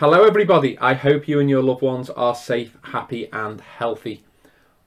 Hello, 0.00 0.22
everybody. 0.22 0.78
I 0.78 0.94
hope 0.94 1.26
you 1.26 1.40
and 1.40 1.50
your 1.50 1.60
loved 1.60 1.82
ones 1.82 2.08
are 2.08 2.36
safe, 2.36 2.78
happy, 2.82 3.28
and 3.32 3.60
healthy. 3.60 4.22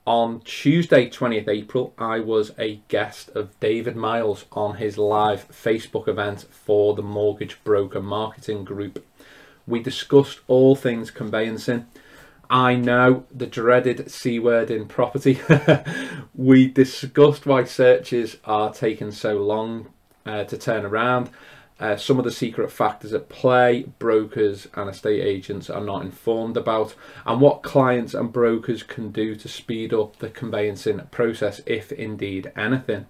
On 0.08 0.40
Tuesday, 0.46 1.10
20th 1.10 1.50
April, 1.50 1.94
I 1.98 2.22
was 2.22 2.54
a 2.58 2.80
guest 2.88 3.28
of 3.32 3.60
David 3.60 3.98
Miles 3.98 4.46
on 4.54 4.78
his 4.78 4.98
live 4.98 5.50
Facebook 5.50 6.08
event 6.08 6.46
for 6.50 6.96
the 6.96 7.02
Mortgage 7.02 7.62
Broker 7.66 8.02
Marketing 8.02 8.64
Group. 8.64 9.06
We 9.68 9.84
discussed 9.84 10.40
all 10.48 10.78
things 10.78 11.12
conveyancing. 11.12 11.88
I 12.50 12.76
know 12.76 13.26
the 13.36 13.48
dreaded 13.48 14.10
C 14.10 14.40
word 14.40 14.72
in 14.72 14.88
property. 14.88 15.42
we 16.34 16.70
discussed 16.70 17.46
why 17.46 17.66
searches 17.66 18.38
are 18.46 18.74
taking 18.74 19.12
so 19.12 19.40
long 19.40 19.90
uh, 20.26 20.46
to 20.46 20.58
turn 20.58 20.86
around 20.86 21.30
uh, 21.82 21.98
some 21.98 22.20
of 22.20 22.24
the 22.24 22.32
secret 22.32 22.72
factors 22.72 23.12
at 23.12 23.28
play 23.28 23.86
brokers 23.98 24.68
and 24.76 24.88
estate 24.88 25.22
agents 25.22 25.68
are 25.68 25.84
not 25.84 26.04
informed 26.04 26.56
about, 26.56 26.94
and 27.26 27.42
what 27.42 27.64
clients 27.64 28.14
and 28.14 28.32
brokers 28.32 28.84
can 28.84 29.12
do 29.12 29.36
to 29.36 29.48
speed 29.48 29.92
up 29.92 30.18
the 30.20 30.30
conveyancing 30.30 31.02
process, 31.10 31.60
if 31.66 31.92
indeed 31.92 32.52
anything. 32.56 33.08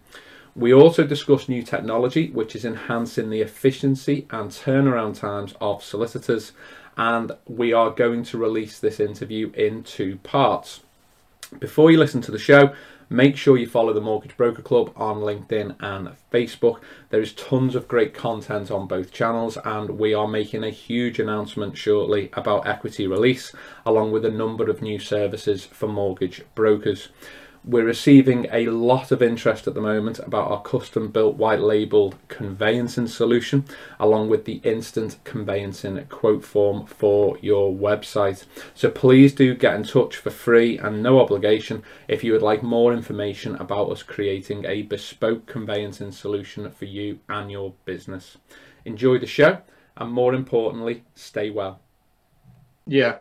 We 0.56 0.74
also 0.74 1.06
discuss 1.06 1.50
new 1.50 1.64
technology 1.64 2.30
which 2.30 2.56
is 2.56 2.66
enhancing 2.66 3.30
the 3.30 3.42
efficiency 3.42 4.26
and 4.30 4.50
turnaround 4.50 5.20
times 5.20 5.54
of 5.60 5.84
solicitors, 5.84 6.54
and 6.96 7.34
we 7.46 7.74
are 7.74 7.90
going 7.90 8.24
to 8.24 8.38
release 8.38 8.80
this 8.80 9.00
interview 9.00 9.52
in 9.54 9.84
two 9.84 10.16
parts. 10.24 10.80
Before 11.60 11.92
you 11.92 11.98
listen 11.98 12.22
to 12.22 12.32
the 12.32 12.40
show, 12.40 12.74
Make 13.14 13.36
sure 13.36 13.58
you 13.58 13.68
follow 13.68 13.92
the 13.92 14.00
Mortgage 14.00 14.38
Broker 14.38 14.62
Club 14.62 14.94
on 14.96 15.18
LinkedIn 15.18 15.76
and 15.82 16.12
Facebook. 16.32 16.80
There 17.10 17.20
is 17.20 17.34
tons 17.34 17.76
of 17.76 17.90
great 17.90 18.14
content 18.14 18.72
on 18.72 18.88
both 18.88 19.12
channels, 19.12 19.58
and 19.66 20.00
we 20.00 20.14
are 20.14 20.30
making 20.30 20.64
a 20.64 20.70
huge 20.70 21.20
announcement 21.20 21.78
shortly 21.78 22.30
about 22.32 22.66
equity 22.66 23.08
release, 23.08 23.52
along 23.86 24.14
with 24.14 24.24
a 24.24 24.32
number 24.32 24.70
of 24.70 24.82
new 24.82 24.98
services 24.98 25.66
for 25.66 25.90
mortgage 25.90 26.44
brokers. 26.56 27.10
We're 27.64 27.86
receiving 27.86 28.48
a 28.52 28.66
lot 28.68 29.12
of 29.12 29.22
interest 29.22 29.68
at 29.68 29.76
the 29.76 29.82
moment 29.82 30.18
about 30.18 30.50
our 30.50 30.64
custom 30.64 31.10
built 31.10 31.36
white 31.36 31.60
labeled 31.60 32.16
conveyancing 32.28 33.06
solution, 33.06 33.66
along 34.00 34.30
with 34.30 34.46
the 34.46 34.62
instant 34.64 35.18
conveyancing 35.24 36.04
quote 36.06 36.44
form 36.44 36.88
for 36.88 37.38
your 37.40 37.72
website. 37.72 38.46
So 38.74 38.90
please 38.90 39.34
do 39.34 39.54
get 39.54 39.76
in 39.76 39.84
touch 39.84 40.18
for 40.18 40.32
free 40.32 40.80
and 40.80 41.04
no 41.04 41.20
obligation 41.20 41.84
if 42.08 42.24
you 42.24 42.32
would 42.32 42.42
like 42.42 42.64
more 42.64 42.94
information 42.94 43.56
about 43.58 43.92
us 43.92 44.02
creating 44.02 44.66
a 44.66 44.82
bespoke 44.82 45.46
conveyancing 45.46 46.14
solution 46.14 46.72
for 46.72 46.86
you 46.86 47.20
and 47.30 47.52
your 47.52 47.76
business. 47.86 48.38
Enjoy 48.86 49.20
the 49.20 49.28
show 49.28 49.60
and 49.98 50.12
more 50.12 50.34
importantly, 50.34 51.04
stay 51.14 51.52
well. 51.52 51.80
Yeah. 52.88 53.20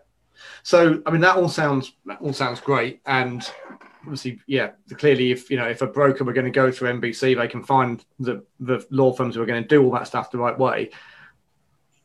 So 0.62 1.02
I 1.05 1.11
mean 1.11 1.20
that 1.20 1.36
all 1.36 1.50
sounds 1.50 1.92
that 2.06 2.22
all 2.22 2.33
sounds 2.33 2.61
great 2.61 3.00
and 3.05 3.46
obviously, 4.02 4.40
yeah, 4.46 4.70
clearly, 4.94 5.30
if 5.30 5.50
you 5.50 5.56
know, 5.56 5.68
if 5.68 5.82
a 5.82 5.86
broker 5.86 6.24
were 6.24 6.32
going 6.32 6.46
to 6.46 6.50
go 6.50 6.70
through 6.70 7.00
MBC, 7.00 7.36
they 7.36 7.48
can 7.48 7.62
find 7.62 8.04
the 8.18 8.44
the 8.58 8.84
law 8.90 9.12
firms 9.12 9.34
who 9.34 9.42
are 9.42 9.46
going 9.46 9.62
to 9.62 9.68
do 9.68 9.82
all 9.82 9.90
that 9.92 10.06
stuff 10.06 10.30
the 10.30 10.38
right 10.38 10.58
way. 10.58 10.90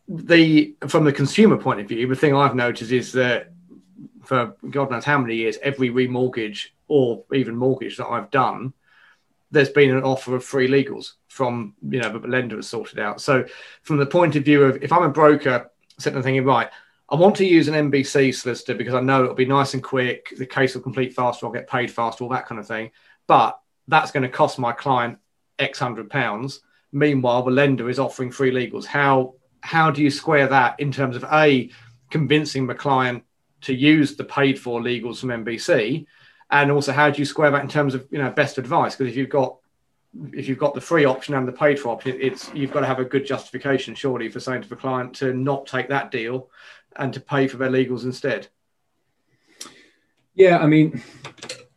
The 0.07 0.75
from 0.88 1.05
the 1.05 1.13
consumer 1.13 1.57
point 1.57 1.79
of 1.79 1.88
view, 1.88 2.07
the 2.07 2.16
thing 2.16 2.35
I've 2.35 2.55
noticed 2.55 2.91
is 2.91 3.11
that 3.13 3.51
for 4.23 4.55
God 4.69 4.91
knows 4.91 5.05
how 5.05 5.17
many 5.17 5.35
years, 5.35 5.57
every 5.61 5.89
remortgage 5.89 6.67
or 6.88 7.23
even 7.33 7.55
mortgage 7.55 7.97
that 7.97 8.07
I've 8.07 8.31
done, 8.31 8.73
there's 9.51 9.69
been 9.69 9.95
an 9.95 10.03
offer 10.03 10.35
of 10.35 10.43
free 10.43 10.67
legals 10.67 11.13
from 11.27 11.73
you 11.89 11.99
know 11.99 12.17
the 12.17 12.27
lender 12.27 12.57
has 12.57 12.67
sorted 12.67 12.99
out. 12.99 13.21
So 13.21 13.45
from 13.83 13.97
the 13.97 14.05
point 14.05 14.35
of 14.35 14.45
view 14.45 14.63
of 14.63 14.83
if 14.83 14.91
I'm 14.91 15.03
a 15.03 15.09
broker 15.09 15.71
sitting 15.97 16.16
there 16.16 16.23
thinking, 16.23 16.45
right, 16.45 16.69
I 17.08 17.16
want 17.16 17.36
to 17.36 17.45
use 17.45 17.67
an 17.67 17.92
MBC 17.92 18.34
solicitor 18.34 18.73
because 18.73 18.95
I 18.95 19.00
know 19.00 19.23
it'll 19.23 19.36
be 19.36 19.45
nice 19.45 19.75
and 19.75 19.84
quick. 19.84 20.34
The 20.38 20.45
case 20.45 20.73
will 20.73 20.81
complete 20.81 21.14
faster. 21.14 21.45
I'll 21.45 21.52
get 21.52 21.70
paid 21.70 21.92
faster, 21.92 22.23
all 22.23 22.31
that 22.31 22.47
kind 22.47 22.59
of 22.59 22.67
thing. 22.67 22.92
But 23.28 23.59
that's 23.88 24.12
going 24.12 24.24
to 24.24 24.29
cost 24.29 24.57
my 24.57 24.72
client 24.72 25.19
X 25.59 25.78
hundred 25.78 26.09
pounds. 26.09 26.62
Meanwhile, 26.91 27.44
the 27.44 27.52
lender 27.52 27.90
is 27.90 28.00
offering 28.00 28.31
free 28.31 28.52
legals. 28.52 28.85
How 28.85 29.35
how 29.62 29.91
do 29.91 30.02
you 30.02 30.09
square 30.09 30.47
that 30.47 30.79
in 30.79 30.91
terms 30.91 31.16
of 31.16 31.25
a 31.31 31.69
convincing 32.09 32.66
the 32.68 32.75
client 32.75 33.24
to 33.62 33.74
use 33.74 34.16
the 34.16 34.24
paid 34.24 34.59
for 34.59 34.79
legals 34.79 35.19
from 35.19 35.29
MBC, 35.29 36.06
and 36.50 36.72
also 36.72 36.91
how 36.91 37.09
do 37.12 37.19
you 37.19 37.25
square 37.25 37.52
that 37.52 37.62
in 37.62 37.69
terms 37.69 37.94
of 37.94 38.08
you 38.09 38.18
know 38.18 38.31
best 38.31 38.58
advice? 38.58 38.96
Because 38.96 39.12
if 39.12 39.18
you've 39.18 39.29
got 39.29 39.58
if 40.34 40.47
you've 40.47 40.58
got 40.58 40.74
the 40.74 40.81
free 40.81 41.06
option 41.06 41.35
and 41.35 41.47
the 41.47 41.52
paid 41.52 41.79
for 41.79 41.90
option, 41.90 42.18
it's 42.19 42.50
you've 42.53 42.72
got 42.72 42.79
to 42.79 42.88
have 42.88 43.00
a 43.00 43.06
good 43.06 43.25
justification, 43.25 43.94
surely, 43.94 44.29
for 44.29 44.40
saying 44.40 44.63
to 44.63 44.69
the 44.69 44.75
client 44.75 45.13
to 45.16 45.34
not 45.34 45.68
take 45.68 45.90
that 45.90 46.09
deal 46.09 46.50
and 46.95 47.13
to 47.13 47.19
pay 47.19 47.47
for 47.47 47.57
their 47.57 47.69
legals 47.69 48.03
instead. 48.03 48.47
Yeah, 50.33 50.57
I 50.57 50.67
mean, 50.67 51.01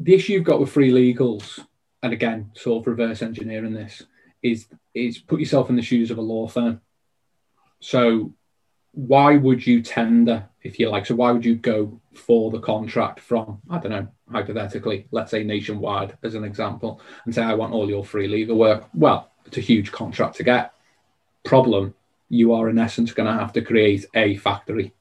the 0.00 0.14
issue 0.14 0.32
you've 0.32 0.44
got 0.44 0.60
with 0.60 0.70
free 0.70 0.90
legals, 0.90 1.60
and 2.02 2.12
again, 2.12 2.50
sort 2.54 2.82
of 2.82 2.86
reverse 2.86 3.22
engineering 3.22 3.72
this, 3.72 4.02
is 4.42 4.66
is 4.94 5.18
put 5.18 5.40
yourself 5.40 5.70
in 5.70 5.76
the 5.76 5.82
shoes 5.82 6.10
of 6.10 6.18
a 6.18 6.22
law 6.22 6.48
firm. 6.48 6.80
So, 7.80 8.34
why 8.92 9.36
would 9.36 9.64
you 9.64 9.82
tender, 9.82 10.48
if 10.62 10.80
you 10.80 10.88
like? 10.88 11.06
So, 11.06 11.14
why 11.14 11.30
would 11.30 11.44
you 11.44 11.54
go 11.54 12.00
for 12.14 12.50
the 12.50 12.60
contract 12.60 13.20
from, 13.20 13.60
I 13.70 13.78
don't 13.78 13.92
know, 13.92 14.08
hypothetically, 14.30 15.06
let's 15.12 15.30
say 15.30 15.44
nationwide 15.44 16.18
as 16.24 16.34
an 16.34 16.44
example, 16.44 17.00
and 17.24 17.34
say, 17.34 17.42
I 17.42 17.54
want 17.54 17.72
all 17.72 17.88
your 17.88 18.04
free 18.04 18.26
legal 18.26 18.56
work? 18.56 18.88
Well, 18.94 19.30
it's 19.46 19.58
a 19.58 19.62
huge 19.62 19.92
contract 19.92 20.36
to 20.36 20.42
get. 20.42 20.72
Problem, 21.44 21.94
you 22.28 22.52
are 22.52 22.68
in 22.68 22.78
essence 22.78 23.12
going 23.12 23.32
to 23.32 23.40
have 23.40 23.52
to 23.52 23.62
create 23.62 24.06
a 24.14 24.36
factory 24.36 24.92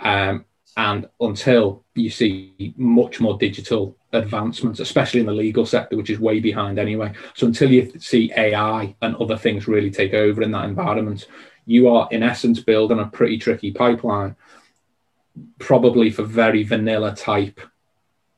um, 0.00 0.44
and 0.76 1.08
until 1.20 1.84
you 1.94 2.08
see 2.08 2.74
much 2.76 3.20
more 3.20 3.36
digital 3.36 3.96
advancements, 4.12 4.80
especially 4.80 5.20
in 5.20 5.26
the 5.26 5.32
legal 5.32 5.66
sector, 5.66 5.96
which 5.96 6.10
is 6.10 6.20
way 6.20 6.40
behind 6.40 6.78
anyway. 6.78 7.12
So 7.34 7.46
until 7.46 7.70
you 7.70 7.92
see 7.98 8.32
AI 8.36 8.94
and 9.02 9.16
other 9.16 9.36
things 9.36 9.68
really 9.68 9.90
take 9.90 10.14
over 10.14 10.42
in 10.42 10.52
that 10.52 10.66
environment, 10.66 11.26
you 11.66 11.88
are 11.88 12.08
in 12.10 12.22
essence 12.22 12.60
building 12.60 13.00
a 13.00 13.06
pretty 13.06 13.38
tricky 13.38 13.72
pipeline, 13.72 14.36
probably 15.58 16.10
for 16.10 16.22
very 16.22 16.62
vanilla 16.62 17.14
type 17.14 17.60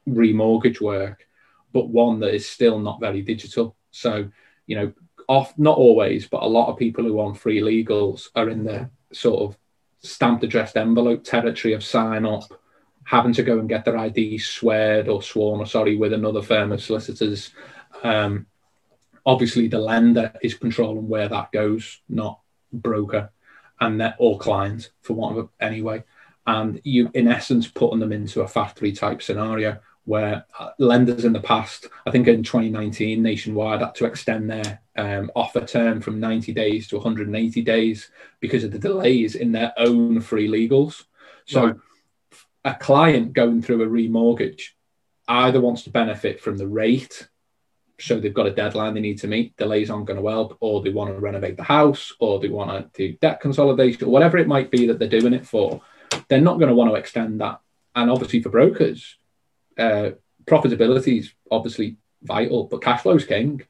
remortgage 0.09 0.81
work, 0.81 1.27
but 1.73 1.89
one 1.89 2.21
that 2.21 2.35
is 2.35 2.49
still 2.49 2.79
not 2.79 3.01
very 3.01 3.23
digital. 3.23 3.77
So, 3.91 4.31
you 4.67 4.77
know, 4.77 4.93
off 5.29 5.57
not 5.59 5.77
always, 5.77 6.27
but 6.27 6.43
a 6.43 6.47
lot 6.47 6.71
of 6.71 6.79
people 6.79 7.05
who 7.05 7.13
want 7.13 7.39
free 7.39 7.61
legals 7.61 8.29
are 8.35 8.49
in 8.49 8.65
the 8.65 8.91
sort 9.13 9.43
of 9.43 9.59
stamped 10.03 10.45
addressed 10.45 10.77
envelope 10.77 11.25
territory 11.25 11.75
of 11.75 11.85
sign 11.85 12.25
up, 12.25 12.45
having 13.05 13.33
to 13.35 13.43
go 13.43 13.59
and 13.59 13.69
get 13.69 13.85
their 13.85 13.99
ID 13.99 14.39
sweared 14.39 15.09
or 15.09 15.23
sworn 15.23 15.61
or 15.61 15.67
sorry 15.67 15.97
with 15.97 16.13
another 16.13 16.43
firm 16.43 16.73
of 16.73 16.83
solicitors. 16.83 17.51
Um, 18.03 18.47
obviously, 19.27 19.69
the 19.69 19.79
lender 19.79 20.33
is 20.43 20.55
controlling 20.55 21.09
where 21.09 21.29
that 21.29 21.53
goes, 21.53 22.01
not 22.09 22.41
broker 22.73 23.31
and 23.81 24.01
that 24.01 24.17
or 24.19 24.39
client 24.39 24.91
for 25.03 25.15
one 25.15 25.37
of 25.37 25.49
anyway. 25.61 26.05
And 26.47 26.81
you, 26.85 27.11
in 27.15 27.29
essence, 27.29 27.69
putting 27.69 28.01
them 28.01 28.13
into 28.13 28.43
a 28.43 28.49
factory 28.49 28.93
type 28.93 29.23
scenario 29.23 29.79
where 30.11 30.45
uh, 30.59 30.71
lenders 30.79 31.25
in 31.25 31.33
the 31.33 31.41
past, 31.41 31.87
I 32.05 32.11
think 32.11 32.27
in 32.27 32.43
2019, 32.43 33.23
nationwide 33.23 33.81
had 33.81 33.95
to 33.95 34.07
extend 34.07 34.51
their 34.51 34.81
um, 34.97 35.31
offer 35.37 35.65
term 35.65 36.01
from 36.01 36.19
90 36.19 36.53
days 36.53 36.89
to 36.89 36.97
180 36.97 37.63
days 37.63 38.11
because 38.41 38.65
of 38.65 38.73
the 38.73 38.79
delays 38.81 39.37
in 39.37 39.53
their 39.53 39.73
own 39.77 40.21
free 40.21 40.49
legals. 40.49 41.05
So, 41.47 41.67
right. 41.67 41.77
a 42.65 42.75
client 42.75 43.35
going 43.35 43.63
through 43.63 43.85
a 43.85 43.87
remortgage 43.87 44.71
either 45.29 45.61
wants 45.61 45.85
to 45.85 45.91
benefit 45.91 46.41
from 46.41 46.57
the 46.57 46.67
rate, 46.67 47.29
so 48.01 48.19
they've 48.19 48.35
got 48.35 48.49
a 48.49 48.53
deadline 48.53 48.95
they 48.95 49.01
need 49.01 49.21
to 49.21 49.29
meet, 49.29 49.57
delays 49.57 49.91
aren't 49.91 50.07
going 50.07 50.21
to 50.21 50.29
help, 50.29 50.57
or 50.59 50.83
they 50.83 50.91
want 50.91 51.15
to 51.15 51.21
renovate 51.21 51.57
the 51.57 51.63
house, 51.63 52.13
or 52.19 52.41
they 52.41 52.49
want 52.49 52.71
to 52.71 52.91
do 52.99 53.17
debt 53.21 53.41
consolidation, 53.41 54.09
or 54.09 54.11
whatever 54.11 54.39
it 54.39 54.49
might 54.49 54.73
be 54.73 54.89
that 54.89 54.99
they're 54.99 55.21
doing 55.21 55.35
it 55.35 55.47
for. 55.47 55.81
They're 56.27 56.41
not 56.41 56.59
going 56.59 56.69
to 56.69 56.75
want 56.75 56.91
to 56.91 56.97
extend 56.97 57.41
that. 57.41 57.61
And 57.95 58.11
obviously, 58.11 58.43
for 58.43 58.49
brokers, 58.49 59.19
uh, 59.81 60.11
profitability 60.45 61.19
is 61.19 61.33
obviously 61.51 61.97
vital, 62.23 62.65
but 62.65 62.83
cash 62.83 63.03
flow 63.03 63.17
is 63.17 63.25
king 63.25 63.63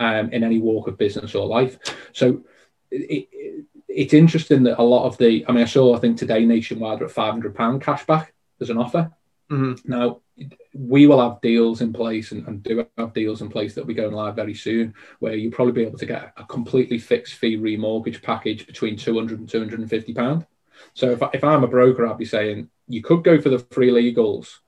um, 0.00 0.30
in 0.30 0.44
any 0.44 0.58
walk 0.58 0.88
of 0.88 0.98
business 0.98 1.34
or 1.34 1.46
life. 1.46 1.78
So 2.12 2.44
it, 2.90 3.28
it, 3.32 3.64
it's 3.88 4.14
interesting 4.14 4.62
that 4.64 4.80
a 4.80 4.82
lot 4.82 5.06
of 5.06 5.16
the, 5.18 5.44
I 5.48 5.52
mean, 5.52 5.62
I 5.62 5.66
saw, 5.66 5.96
I 5.96 6.00
think 6.00 6.18
today 6.18 6.44
nationwide 6.44 7.02
are 7.02 7.06
at 7.06 7.12
£500 7.12 7.80
cash 7.80 8.04
back 8.06 8.34
as 8.60 8.70
an 8.70 8.78
offer. 8.78 9.10
Mm-hmm. 9.50 9.90
Now, 9.90 10.20
we 10.74 11.06
will 11.06 11.20
have 11.20 11.40
deals 11.40 11.80
in 11.80 11.92
place 11.92 12.32
and, 12.32 12.46
and, 12.46 12.62
do 12.62 12.86
have 12.98 13.14
deals 13.14 13.40
in 13.40 13.48
place 13.48 13.74
that 13.74 13.86
we 13.86 13.94
go 13.94 14.08
live 14.08 14.36
very 14.36 14.54
soon 14.54 14.92
where 15.20 15.34
you'll 15.34 15.52
probably 15.52 15.72
be 15.72 15.82
able 15.82 15.98
to 15.98 16.06
get 16.06 16.32
a 16.36 16.44
completely 16.44 16.98
fixed 16.98 17.34
fee 17.34 17.56
remortgage 17.56 18.22
package 18.22 18.66
between 18.66 18.96
200 18.96 19.38
and 19.38 19.48
250 19.48 20.12
pound 20.12 20.46
so 20.92 21.12
if, 21.12 21.22
if 21.32 21.42
i'm 21.42 21.64
a 21.64 21.68
broker 21.68 22.06
i'd 22.06 22.18
be 22.18 22.26
saying 22.26 22.68
you 22.88 23.02
could 23.02 23.24
go 23.24 23.40
for 23.40 23.48
the 23.48 23.58
free 23.70 23.88
legals 23.88 24.58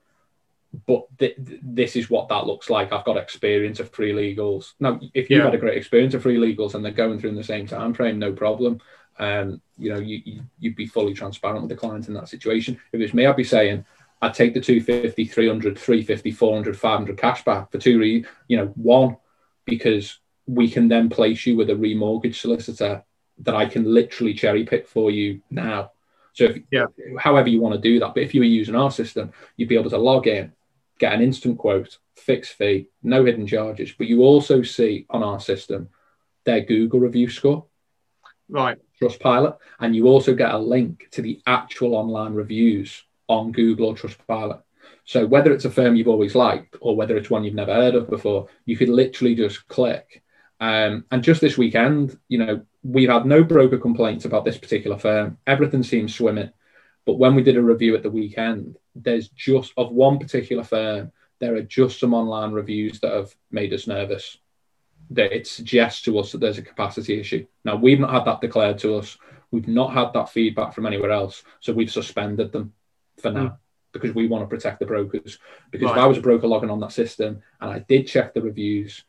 but 0.86 1.06
th- 1.18 1.36
this 1.38 1.96
is 1.96 2.10
what 2.10 2.28
that 2.28 2.46
looks 2.46 2.68
like. 2.68 2.92
I've 2.92 3.04
got 3.04 3.16
experience 3.16 3.80
of 3.80 3.90
free 3.90 4.12
legals. 4.12 4.72
Now, 4.80 5.00
if 5.14 5.30
you've 5.30 5.38
yeah. 5.38 5.44
had 5.46 5.54
a 5.54 5.58
great 5.58 5.78
experience 5.78 6.14
of 6.14 6.22
free 6.22 6.36
legals 6.36 6.74
and 6.74 6.84
they're 6.84 6.92
going 6.92 7.18
through 7.18 7.30
in 7.30 7.36
the 7.36 7.44
same 7.44 7.66
time 7.66 7.94
frame, 7.94 8.18
no 8.18 8.32
problem. 8.32 8.80
um, 9.18 9.60
you 9.76 9.92
know, 9.92 9.98
you, 9.98 10.20
you, 10.24 10.42
you'd 10.58 10.76
be 10.76 10.86
fully 10.86 11.14
transparent 11.14 11.62
with 11.62 11.70
the 11.70 11.76
client 11.76 12.08
in 12.08 12.14
that 12.14 12.28
situation. 12.28 12.74
If 12.92 13.00
it 13.00 13.02
was 13.02 13.14
me, 13.14 13.26
I'd 13.26 13.36
be 13.36 13.44
saying, 13.44 13.84
I'd 14.20 14.34
take 14.34 14.54
the 14.54 14.60
250, 14.60 15.24
300, 15.24 15.78
350, 15.78 16.30
400, 16.32 16.78
500 16.78 17.18
cash 17.18 17.44
back 17.44 17.70
for 17.70 17.78
two 17.78 17.98
reasons. 17.98 18.32
You 18.48 18.58
know, 18.58 18.66
one, 18.76 19.16
because 19.64 20.18
we 20.46 20.68
can 20.70 20.88
then 20.88 21.08
place 21.08 21.46
you 21.46 21.56
with 21.56 21.70
a 21.70 21.74
remortgage 21.74 22.36
solicitor 22.36 23.04
that 23.40 23.54
I 23.54 23.66
can 23.66 23.84
literally 23.84 24.34
cherry 24.34 24.64
pick 24.64 24.88
for 24.88 25.10
you 25.10 25.40
now. 25.50 25.92
So, 26.32 26.44
if, 26.44 26.58
yeah. 26.70 26.86
however 27.18 27.48
you 27.48 27.60
want 27.60 27.74
to 27.74 27.80
do 27.80 28.00
that, 28.00 28.14
but 28.14 28.22
if 28.22 28.34
you 28.34 28.40
were 28.40 28.46
using 28.46 28.74
our 28.74 28.90
system, 28.90 29.32
you'd 29.56 29.68
be 29.68 29.76
able 29.76 29.90
to 29.90 29.98
log 29.98 30.26
in, 30.26 30.52
get 30.98 31.12
an 31.12 31.22
instant 31.22 31.58
quote, 31.58 31.98
fixed 32.16 32.52
fee, 32.52 32.88
no 33.02 33.24
hidden 33.24 33.46
charges. 33.46 33.92
But 33.96 34.08
you 34.08 34.22
also 34.22 34.62
see 34.62 35.06
on 35.10 35.22
our 35.22 35.40
system 35.40 35.88
their 36.44 36.60
Google 36.60 37.00
review 37.00 37.28
score, 37.28 37.66
right? 38.48 38.78
Trustpilot, 39.00 39.58
and 39.80 39.94
you 39.94 40.06
also 40.06 40.34
get 40.34 40.54
a 40.54 40.58
link 40.58 41.08
to 41.12 41.22
the 41.22 41.40
actual 41.46 41.94
online 41.94 42.34
reviews 42.34 43.04
on 43.28 43.52
Google 43.52 43.86
or 43.86 43.94
Trustpilot. 43.94 44.62
So 45.04 45.26
whether 45.26 45.52
it's 45.52 45.64
a 45.64 45.70
firm 45.70 45.96
you've 45.96 46.08
always 46.08 46.34
liked 46.34 46.76
or 46.80 46.94
whether 46.94 47.16
it's 47.16 47.30
one 47.30 47.44
you've 47.44 47.54
never 47.54 47.72
heard 47.72 47.94
of 47.94 48.10
before, 48.10 48.48
you 48.66 48.76
could 48.76 48.90
literally 48.90 49.34
just 49.34 49.66
click. 49.68 50.22
Um, 50.60 51.04
and 51.10 51.22
just 51.22 51.40
this 51.40 51.56
weekend, 51.56 52.18
you 52.28 52.38
know, 52.38 52.62
we've 52.82 53.08
had 53.08 53.24
no 53.24 53.42
broker 53.42 53.78
complaints 53.78 54.24
about 54.24 54.44
this 54.44 54.58
particular 54.58 54.98
firm. 54.98 55.38
Everything 55.46 55.82
seems 55.82 56.14
swimming. 56.14 56.50
But 57.08 57.18
when 57.18 57.34
we 57.34 57.42
did 57.42 57.56
a 57.56 57.62
review 57.62 57.96
at 57.96 58.02
the 58.02 58.10
weekend, 58.10 58.76
there's 58.94 59.30
just 59.30 59.72
of 59.78 59.92
one 59.92 60.18
particular 60.18 60.62
firm, 60.62 61.10
there 61.38 61.54
are 61.54 61.62
just 61.62 62.00
some 62.00 62.12
online 62.12 62.52
reviews 62.52 63.00
that 63.00 63.14
have 63.14 63.34
made 63.50 63.72
us 63.72 63.86
nervous. 63.86 64.36
That 65.08 65.34
it 65.34 65.46
suggests 65.46 66.02
to 66.02 66.18
us 66.18 66.32
that 66.32 66.42
there's 66.42 66.58
a 66.58 66.62
capacity 66.62 67.18
issue. 67.18 67.46
Now 67.64 67.76
we've 67.76 67.98
not 67.98 68.12
had 68.12 68.26
that 68.26 68.42
declared 68.42 68.76
to 68.80 68.96
us. 68.96 69.16
We've 69.50 69.66
not 69.66 69.94
had 69.94 70.12
that 70.12 70.28
feedback 70.28 70.74
from 70.74 70.84
anywhere 70.84 71.10
else. 71.10 71.44
So 71.60 71.72
we've 71.72 71.90
suspended 71.90 72.52
them 72.52 72.74
for 73.16 73.30
now. 73.30 73.46
Mm 73.46 73.56
because 73.90 74.14
we 74.14 74.26
want 74.26 74.42
to 74.42 74.54
protect 74.54 74.78
the 74.78 74.86
brokers. 74.86 75.38
Because 75.70 75.86
right. 75.86 75.96
if 75.96 75.98
I 75.98 76.06
was 76.06 76.18
a 76.18 76.20
broker 76.20 76.46
logging 76.46 76.68
on 76.68 76.78
that 76.80 76.92
system 76.92 77.40
and 77.58 77.70
I 77.70 77.78
did 77.78 78.06
check 78.06 78.34
the 78.34 78.42
reviews, 78.42 79.02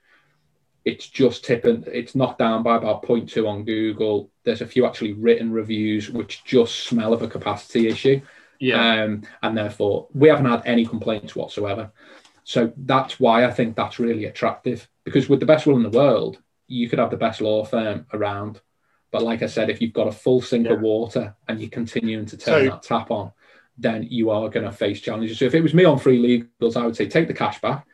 it's 0.86 1.08
just 1.08 1.46
tipping, 1.46 1.84
it's 1.88 2.16
knocked 2.16 2.40
down 2.40 2.64
by 2.64 2.78
about 2.78 3.04
0.2 3.04 3.48
on 3.48 3.66
Google. 3.66 4.32
There's 4.44 4.62
a 4.62 4.68
few 4.68 4.86
actually 4.86 5.14
written 5.14 5.52
reviews 5.52 6.10
which 6.10 6.44
just 6.44 6.86
smell 6.86 7.14
of 7.14 7.22
a 7.22 7.28
capacity 7.28 7.88
issue. 7.88 8.22
Yeah. 8.60 9.04
Um, 9.04 9.24
and 9.42 9.58
therefore, 9.58 10.08
we 10.14 10.30
haven't 10.30 10.46
had 10.46 10.64
any 10.66 10.86
complaints 10.86 11.36
whatsoever. 11.36 11.92
So 12.44 12.74
that's 12.78 13.20
why 13.20 13.46
I 13.46 13.52
think 13.52 13.76
that's 13.76 14.00
really 14.00 14.26
attractive 14.26 14.88
because 15.04 15.30
with 15.30 15.40
the 15.40 15.46
best 15.46 15.66
will 15.66 15.76
in 15.76 15.84
the 15.84 15.90
world, 15.90 16.40
you 16.68 16.90
could 16.90 17.00
have 17.00 17.12
the 17.12 17.18
best 17.18 17.42
law 17.42 17.64
firm 17.64 18.06
around. 18.14 18.62
But 19.12 19.24
like 19.24 19.42
I 19.42 19.48
said, 19.48 19.70
if 19.70 19.82
you've 19.82 19.94
got 19.94 20.08
a 20.08 20.12
full 20.12 20.42
sink 20.42 20.68
yeah. 20.68 20.74
of 20.74 20.82
water 20.82 21.36
and 21.48 21.60
you're 21.60 21.70
continuing 21.70 22.26
to 22.28 22.38
turn 22.38 22.66
so, 22.66 22.70
that 22.72 22.84
tap 22.84 23.12
on, 23.12 23.32
then 23.78 24.04
you 24.04 24.30
are 24.30 24.50
going 24.50 24.66
to 24.66 24.72
face 24.72 25.02
challenges. 25.02 25.40
So 25.40 25.46
if 25.46 25.56
it 25.56 25.62
was 25.62 25.74
me 25.74 25.86
on 25.86 25.98
free 25.98 26.20
legals, 26.62 26.76
I 26.76 26.86
would 26.86 26.96
say 26.96 27.08
take 27.08 27.28
the 27.28 27.34
cash 27.34 27.60
back. 27.62 27.88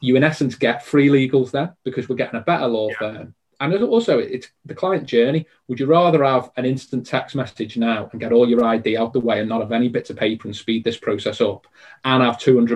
You 0.00 0.16
in 0.16 0.24
essence 0.24 0.54
get 0.54 0.84
free 0.84 1.08
legals 1.08 1.50
there 1.50 1.76
because 1.84 2.08
we're 2.08 2.16
getting 2.16 2.40
a 2.40 2.44
better 2.44 2.66
law 2.66 2.88
yeah. 2.88 2.98
firm. 2.98 3.34
And 3.60 3.74
also, 3.84 4.18
it's 4.18 4.48
the 4.64 4.74
client 4.74 5.06
journey. 5.06 5.46
Would 5.68 5.80
you 5.80 5.86
rather 5.86 6.24
have 6.24 6.50
an 6.56 6.64
instant 6.64 7.06
text 7.06 7.36
message 7.36 7.76
now 7.76 8.08
and 8.10 8.20
get 8.20 8.32
all 8.32 8.48
your 8.48 8.64
ID 8.64 8.96
out 8.96 9.12
the 9.12 9.20
way 9.20 9.40
and 9.40 9.48
not 9.48 9.60
have 9.60 9.72
any 9.72 9.88
bits 9.88 10.10
of 10.10 10.16
paper 10.16 10.48
and 10.48 10.56
speed 10.56 10.84
this 10.84 10.98
process 10.98 11.40
up 11.40 11.66
and 12.04 12.22
have 12.22 12.38
£200 12.38 12.72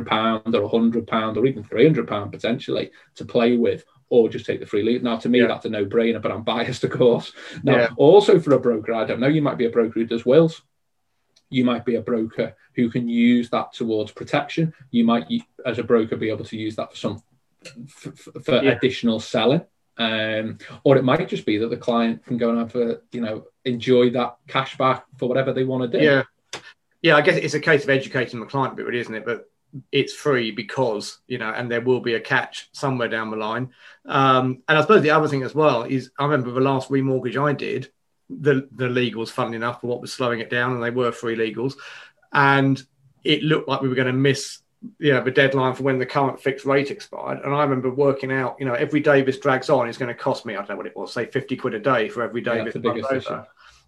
or 0.54 0.70
£100 0.70 1.36
or 1.36 1.46
even 1.46 1.64
£300 1.64 2.32
potentially 2.32 2.90
to 3.16 3.24
play 3.24 3.56
with? 3.56 3.84
Or 4.10 4.30
just 4.30 4.46
take 4.46 4.60
the 4.60 4.66
free 4.66 4.82
lead. 4.82 5.02
Now, 5.02 5.18
to 5.18 5.28
me, 5.28 5.40
yeah. 5.40 5.48
that's 5.48 5.66
a 5.66 5.68
no 5.68 5.84
brainer, 5.84 6.22
but 6.22 6.32
I'm 6.32 6.42
biased, 6.44 6.84
of 6.84 6.90
course. 6.90 7.32
Now, 7.62 7.76
yeah. 7.76 7.88
also 7.96 8.40
for 8.40 8.52
a 8.52 8.60
broker, 8.60 8.94
I 8.94 9.04
don't 9.04 9.20
know, 9.20 9.26
you 9.26 9.42
might 9.42 9.58
be 9.58 9.66
a 9.66 9.70
broker 9.70 9.92
who 9.92 10.06
does 10.06 10.24
wills 10.24 10.62
you 11.50 11.64
might 11.64 11.84
be 11.84 11.96
a 11.96 12.02
broker 12.02 12.56
who 12.74 12.90
can 12.90 13.08
use 13.08 13.50
that 13.50 13.72
towards 13.72 14.12
protection. 14.12 14.72
You 14.90 15.04
might, 15.04 15.26
as 15.66 15.78
a 15.78 15.82
broker, 15.82 16.16
be 16.16 16.30
able 16.30 16.44
to 16.44 16.56
use 16.56 16.76
that 16.76 16.92
for 16.92 16.96
some 16.96 17.22
for, 17.88 18.12
for 18.40 18.62
yeah. 18.62 18.72
additional 18.72 19.20
selling. 19.20 19.62
Um, 19.96 20.58
or 20.84 20.96
it 20.96 21.04
might 21.04 21.28
just 21.28 21.44
be 21.44 21.58
that 21.58 21.70
the 21.70 21.76
client 21.76 22.24
can 22.24 22.36
go 22.36 22.50
and 22.50 22.58
have 22.58 22.76
a, 22.76 23.00
you 23.10 23.20
know, 23.20 23.46
enjoy 23.64 24.10
that 24.10 24.36
cash 24.46 24.78
back 24.78 25.04
for 25.16 25.28
whatever 25.28 25.52
they 25.52 25.64
want 25.64 25.90
to 25.90 25.98
do. 25.98 26.04
Yeah. 26.04 26.22
Yeah, 27.00 27.16
I 27.16 27.20
guess 27.20 27.36
it's 27.36 27.54
a 27.54 27.60
case 27.60 27.84
of 27.84 27.90
educating 27.90 28.40
the 28.40 28.46
client 28.46 28.72
a 28.72 28.76
bit, 28.76 28.86
really, 28.86 28.98
isn't 28.98 29.14
it? 29.14 29.24
But 29.24 29.48
it's 29.92 30.14
free 30.14 30.50
because, 30.50 31.18
you 31.26 31.38
know, 31.38 31.50
and 31.50 31.70
there 31.70 31.80
will 31.80 32.00
be 32.00 32.14
a 32.14 32.20
catch 32.20 32.68
somewhere 32.72 33.08
down 33.08 33.30
the 33.30 33.36
line. 33.36 33.70
Um, 34.04 34.62
and 34.68 34.78
I 34.78 34.80
suppose 34.80 35.02
the 35.02 35.10
other 35.10 35.28
thing 35.28 35.42
as 35.42 35.54
well 35.54 35.84
is 35.84 36.10
I 36.18 36.24
remember 36.24 36.50
the 36.50 36.60
last 36.60 36.90
remortgage 36.90 37.40
I 37.40 37.52
did, 37.52 37.90
the 38.30 38.69
the 38.72 38.84
legals, 38.84 39.30
funnily 39.30 39.56
enough, 39.56 39.80
for 39.80 39.86
what 39.86 40.00
was 40.00 40.12
slowing 40.12 40.40
it 40.40 40.50
down, 40.50 40.72
and 40.72 40.82
they 40.82 40.90
were 40.90 41.12
free 41.12 41.36
legals, 41.36 41.75
and 42.32 42.82
it 43.25 43.42
looked 43.42 43.69
like 43.69 43.80
we 43.80 43.88
were 43.88 43.94
going 43.94 44.06
to 44.06 44.12
miss 44.12 44.60
you 44.98 45.12
know 45.12 45.22
the 45.22 45.30
deadline 45.30 45.75
for 45.75 45.82
when 45.82 45.98
the 45.98 46.06
current 46.06 46.40
fixed 46.40 46.64
rate 46.64 46.90
expired. 46.90 47.40
And 47.44 47.54
I 47.54 47.62
remember 47.62 47.90
working 47.90 48.32
out, 48.32 48.56
you 48.58 48.66
know, 48.66 48.75
every 48.75 49.00
day 49.00 49.22
this 49.22 49.38
drags 49.38 49.69
on, 49.70 49.88
is 49.88 49.98
going 49.98 50.08
to 50.08 50.14
cost 50.14 50.46
me, 50.46 50.54
I 50.54 50.58
don't 50.58 50.70
know 50.70 50.76
what 50.76 50.86
it 50.86 50.96
was, 50.96 51.12
say 51.12 51.26
fifty 51.26 51.56
quid 51.56 51.75
a 51.75 51.80
day 51.80 52.08
for 52.08 52.22
every 52.22 52.40
day 52.40 52.58
yeah, 52.58 52.64
this 52.64 52.76
runs 52.76 53.04
over. 53.04 53.16
Issue. 53.16 53.42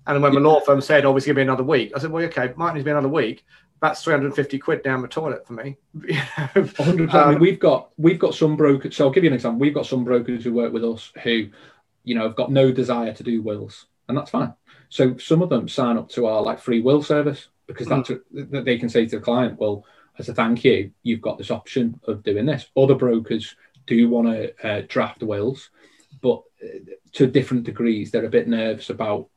And 0.06 0.22
when 0.22 0.34
the 0.34 0.40
law 0.40 0.60
firm 0.60 0.80
said, 0.80 1.04
"Oh, 1.04 1.16
it's 1.16 1.26
going 1.26 1.34
to 1.34 1.38
be 1.40 1.42
another 1.42 1.62
week," 1.62 1.92
I 1.94 1.98
said, 1.98 2.10
"Well, 2.10 2.24
okay, 2.24 2.52
might 2.56 2.72
need 2.72 2.80
to 2.80 2.84
be 2.84 2.90
another 2.90 3.08
week." 3.08 3.44
That's 3.82 4.02
350 4.02 4.58
quid 4.58 4.82
down 4.82 5.00
the 5.00 5.08
toilet 5.08 5.46
for 5.46 5.54
me. 5.54 5.78
100%. 5.96 7.14
Um, 7.14 7.38
we've 7.38 7.58
got 7.58 7.90
we've 7.96 8.18
got 8.18 8.34
some 8.34 8.56
brokers. 8.56 8.96
So 8.96 9.06
I'll 9.06 9.10
give 9.10 9.24
you 9.24 9.30
an 9.30 9.34
example. 9.34 9.60
We've 9.60 9.74
got 9.74 9.86
some 9.86 10.04
brokers 10.04 10.44
who 10.44 10.52
work 10.52 10.72
with 10.72 10.84
us 10.84 11.12
who, 11.22 11.48
you 12.04 12.14
know, 12.14 12.24
have 12.24 12.36
got 12.36 12.50
no 12.50 12.72
desire 12.72 13.12
to 13.14 13.22
do 13.22 13.42
wills 13.42 13.86
and 14.10 14.18
that's 14.18 14.30
fine. 14.30 14.52
So 14.90 15.16
some 15.16 15.40
of 15.40 15.48
them 15.48 15.68
sign 15.68 15.96
up 15.96 16.10
to 16.10 16.26
our 16.26 16.42
like 16.42 16.58
free 16.58 16.80
will 16.80 17.02
service 17.02 17.48
because 17.66 17.86
mm. 17.86 18.06
that's 18.06 18.50
that 18.52 18.64
they 18.64 18.76
can 18.76 18.88
say 18.88 19.06
to 19.06 19.16
the 19.16 19.22
client, 19.22 19.58
well, 19.58 19.84
as 20.18 20.28
a 20.28 20.34
thank 20.34 20.64
you, 20.64 20.90
you've 21.02 21.22
got 21.22 21.38
this 21.38 21.50
option 21.50 21.98
of 22.04 22.22
doing 22.22 22.44
this. 22.44 22.66
Other 22.76 22.96
brokers 22.96 23.56
do 23.86 24.08
want 24.08 24.26
to 24.28 24.68
uh, 24.68 24.82
draft 24.88 25.22
wills, 25.22 25.70
but 26.20 26.42
uh, 26.62 26.78
to 27.12 27.26
different 27.26 27.64
degrees, 27.64 28.10
they're 28.10 28.26
a 28.26 28.30
bit 28.30 28.48
nervous 28.48 28.90
about 28.90 29.28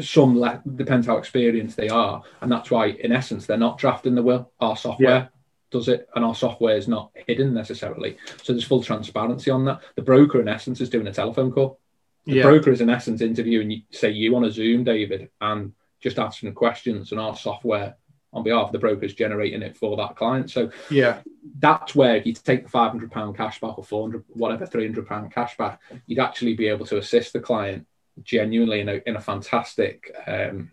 some 0.00 0.38
le- 0.38 0.62
depends 0.76 1.06
how 1.06 1.16
experienced 1.16 1.76
they 1.76 1.88
are, 1.88 2.22
and 2.40 2.50
that's 2.50 2.70
why, 2.70 2.86
in 2.86 3.12
essence, 3.12 3.46
they're 3.46 3.56
not 3.56 3.78
drafting 3.78 4.14
the 4.14 4.22
will. 4.22 4.52
Our 4.60 4.76
software 4.76 5.10
yeah. 5.10 5.26
does 5.70 5.88
it, 5.88 6.08
and 6.14 6.24
our 6.24 6.34
software 6.34 6.76
is 6.76 6.86
not 6.86 7.10
hidden 7.26 7.54
necessarily. 7.54 8.16
So 8.42 8.52
there's 8.52 8.64
full 8.64 8.82
transparency 8.82 9.50
on 9.50 9.64
that. 9.64 9.80
The 9.96 10.02
broker, 10.02 10.40
in 10.40 10.48
essence, 10.48 10.80
is 10.80 10.90
doing 10.90 11.08
a 11.08 11.12
telephone 11.12 11.50
call. 11.50 11.79
The 12.26 12.34
yeah. 12.34 12.42
broker 12.42 12.70
is 12.70 12.80
in 12.80 12.90
essence 12.90 13.22
interviewing 13.22 13.70
you, 13.70 13.82
say 13.90 14.10
you 14.10 14.36
on 14.36 14.44
a 14.44 14.50
Zoom, 14.50 14.84
David, 14.84 15.30
and 15.40 15.72
just 16.00 16.18
asking 16.18 16.52
questions, 16.54 17.12
and 17.12 17.20
our 17.20 17.36
software 17.36 17.96
on 18.32 18.44
behalf 18.44 18.66
of 18.66 18.72
the 18.72 18.78
brokers 18.78 19.14
generating 19.14 19.62
it 19.62 19.76
for 19.76 19.96
that 19.96 20.16
client. 20.16 20.50
So 20.50 20.70
yeah, 20.90 21.20
that's 21.58 21.94
where 21.94 22.16
if 22.16 22.26
you 22.26 22.32
take 22.32 22.64
the 22.64 22.68
five 22.70 22.90
hundred 22.90 23.10
pound 23.10 23.36
cash 23.36 23.60
back 23.60 23.78
or 23.78 23.84
four 23.84 24.04
hundred, 24.04 24.24
whatever, 24.28 24.66
three 24.66 24.86
hundred 24.86 25.08
pound 25.08 25.32
cash 25.32 25.56
back, 25.56 25.80
you'd 26.06 26.20
actually 26.20 26.54
be 26.54 26.68
able 26.68 26.86
to 26.86 26.98
assist 26.98 27.32
the 27.32 27.40
client 27.40 27.86
genuinely 28.22 28.80
in 28.80 28.88
a 28.88 29.00
in 29.06 29.16
a 29.16 29.20
fantastic, 29.20 30.14
um, 30.26 30.70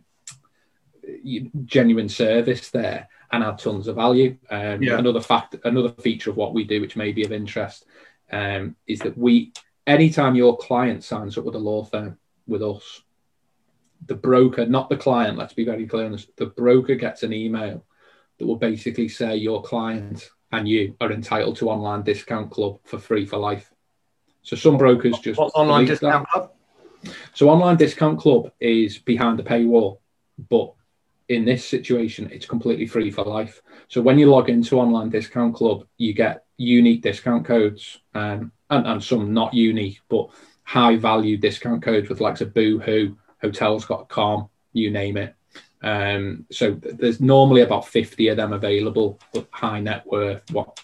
genuine 1.65 2.09
service 2.09 2.69
there 2.69 3.07
and 3.31 3.43
add 3.43 3.57
tons 3.57 3.87
of 3.87 3.95
value. 3.95 4.37
Um, 4.49 4.81
yeah. 4.83 4.97
Another 4.97 5.21
fact, 5.21 5.55
another 5.63 5.89
feature 5.89 6.29
of 6.29 6.37
what 6.37 6.53
we 6.53 6.63
do, 6.63 6.79
which 6.79 6.95
may 6.95 7.11
be 7.11 7.25
of 7.25 7.31
interest, 7.31 7.85
um, 8.31 8.75
is 8.85 8.99
that 8.99 9.17
we 9.17 9.51
anytime 9.87 10.35
your 10.35 10.57
client 10.57 11.03
signs 11.03 11.37
up 11.37 11.45
with 11.45 11.55
a 11.55 11.59
law 11.59 11.83
firm 11.83 12.17
with 12.45 12.61
us, 12.61 13.01
the 14.05 14.15
broker, 14.15 14.65
not 14.65 14.89
the 14.89 14.97
client, 14.97 15.37
let's 15.37 15.53
be 15.53 15.65
very 15.65 15.87
clear 15.87 16.05
on 16.05 16.11
this, 16.11 16.27
the 16.35 16.45
broker 16.45 16.95
gets 16.95 17.23
an 17.23 17.33
email 17.33 17.83
that 18.37 18.45
will 18.45 18.57
basically 18.57 19.07
say 19.07 19.35
your 19.37 19.63
client 19.63 20.29
and 20.51 20.67
you 20.67 20.95
are 21.01 21.11
entitled 21.11 21.55
to 21.57 21.69
online 21.69 22.03
discount 22.03 22.51
club 22.51 22.79
for 22.83 22.99
free 22.99 23.25
for 23.25 23.37
life. 23.37 23.71
So 24.43 24.55
some 24.55 24.77
brokers 24.77 25.17
just 25.19 25.39
What's 25.39 25.55
online 25.55 25.85
discount 25.85 26.27
that. 26.33 26.41
club. 26.41 26.51
So 27.33 27.49
online 27.49 27.77
discount 27.77 28.19
club 28.19 28.51
is 28.59 28.97
behind 28.97 29.39
the 29.39 29.43
paywall, 29.43 29.99
but 30.49 30.73
in 31.27 31.43
this 31.43 31.65
situation, 31.65 32.29
it's 32.31 32.45
completely 32.45 32.85
free 32.85 33.11
for 33.11 33.23
life. 33.23 33.61
So 33.89 34.01
when 34.01 34.17
you 34.17 34.29
log 34.29 34.49
into 34.49 34.79
online 34.79 35.09
discount 35.09 35.55
club, 35.55 35.85
you 35.97 36.13
get 36.13 36.45
unique 36.57 37.01
discount 37.01 37.45
codes. 37.45 37.99
Um, 38.13 38.51
and, 38.69 38.85
and 38.87 39.03
some 39.03 39.33
not 39.33 39.53
unique, 39.53 40.01
but 40.09 40.29
high 40.63 40.97
value 40.97 41.37
discount 41.37 41.81
codes 41.81 42.09
with 42.09 42.21
likes 42.21 42.41
of 42.41 42.53
Boohoo, 42.53 43.15
Hotels.com, 43.41 44.49
you 44.73 44.91
name 44.91 45.17
it. 45.17 45.35
Um, 45.81 46.45
so 46.51 46.71
there's 46.73 47.21
normally 47.21 47.61
about 47.61 47.87
50 47.87 48.29
of 48.29 48.37
them 48.37 48.53
available, 48.53 49.19
but 49.33 49.47
high 49.51 49.79
net 49.79 50.05
worth, 50.05 50.43
what 50.51 50.79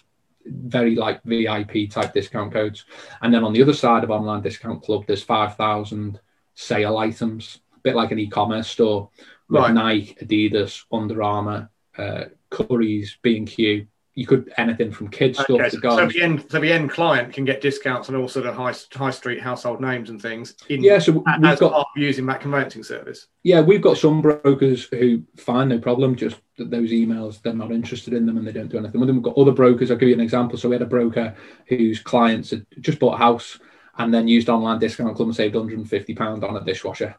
very 0.46 0.94
like 0.94 1.22
VIP 1.24 1.90
type 1.90 2.12
discount 2.12 2.52
codes. 2.52 2.84
And 3.22 3.32
then 3.32 3.44
on 3.44 3.52
the 3.52 3.62
other 3.62 3.72
side 3.72 4.04
of 4.04 4.10
Online 4.10 4.42
Discount 4.42 4.82
Club, 4.82 5.04
there's 5.06 5.22
5,000 5.22 6.20
sale 6.54 6.98
items, 6.98 7.60
a 7.74 7.80
bit 7.80 7.96
like 7.96 8.12
an 8.12 8.18
e-commerce 8.18 8.68
store 8.68 9.10
with 9.48 9.62
right. 9.62 9.74
Nike, 9.74 10.14
Adidas, 10.22 10.84
Under 10.92 11.22
Armour, 11.22 11.70
uh, 11.98 12.24
Curry's, 12.50 13.18
B&Q, 13.22 13.86
you 14.16 14.26
could 14.26 14.52
anything 14.58 14.92
from 14.92 15.08
kids 15.08 15.38
stuff 15.38 15.50
Okay, 15.50 15.64
to 15.64 15.76
so, 15.76 15.80
go. 15.80 15.96
so 15.96 16.06
the 16.06 16.22
end, 16.22 16.44
so 16.48 16.60
the 16.60 16.70
end 16.70 16.88
client 16.88 17.32
can 17.32 17.44
get 17.44 17.60
discounts 17.60 18.08
on 18.08 18.14
all 18.14 18.28
sort 18.28 18.46
of 18.46 18.54
high 18.54 18.74
high 18.92 19.10
street 19.10 19.40
household 19.40 19.80
names 19.80 20.08
and 20.08 20.22
things. 20.22 20.54
In, 20.68 20.84
yeah, 20.84 20.98
so 21.00 21.12
we've 21.12 21.22
as 21.44 21.58
got 21.58 21.72
part 21.72 21.88
using 21.96 22.24
that 22.26 22.40
conveyancing 22.40 22.84
service. 22.84 23.26
yeah, 23.42 23.60
we've 23.60 23.82
got 23.82 23.98
some 23.98 24.22
brokers 24.22 24.84
who 24.84 25.24
find 25.36 25.70
no 25.70 25.78
problem. 25.78 26.14
Just 26.14 26.36
that 26.58 26.70
those 26.70 26.90
emails, 26.90 27.42
they're 27.42 27.52
not 27.52 27.72
interested 27.72 28.14
in 28.14 28.24
them 28.24 28.36
and 28.36 28.46
they 28.46 28.52
don't 28.52 28.68
do 28.68 28.78
anything 28.78 29.00
with 29.00 29.08
them. 29.08 29.16
We've 29.16 29.24
got 29.24 29.36
other 29.36 29.52
brokers. 29.52 29.90
I'll 29.90 29.96
give 29.96 30.08
you 30.08 30.14
an 30.14 30.20
example. 30.20 30.58
So 30.58 30.68
we 30.68 30.76
had 30.76 30.82
a 30.82 30.86
broker 30.86 31.34
whose 31.66 31.98
clients 31.98 32.50
had 32.50 32.64
just 32.80 33.00
bought 33.00 33.14
a 33.14 33.18
house 33.18 33.58
and 33.98 34.14
then 34.14 34.28
used 34.28 34.48
online 34.48 34.78
discount 34.78 35.16
club 35.16 35.28
and 35.28 35.36
saved 35.36 35.56
150 35.56 36.14
pound 36.14 36.44
on 36.44 36.56
a 36.56 36.64
dishwasher. 36.64 37.16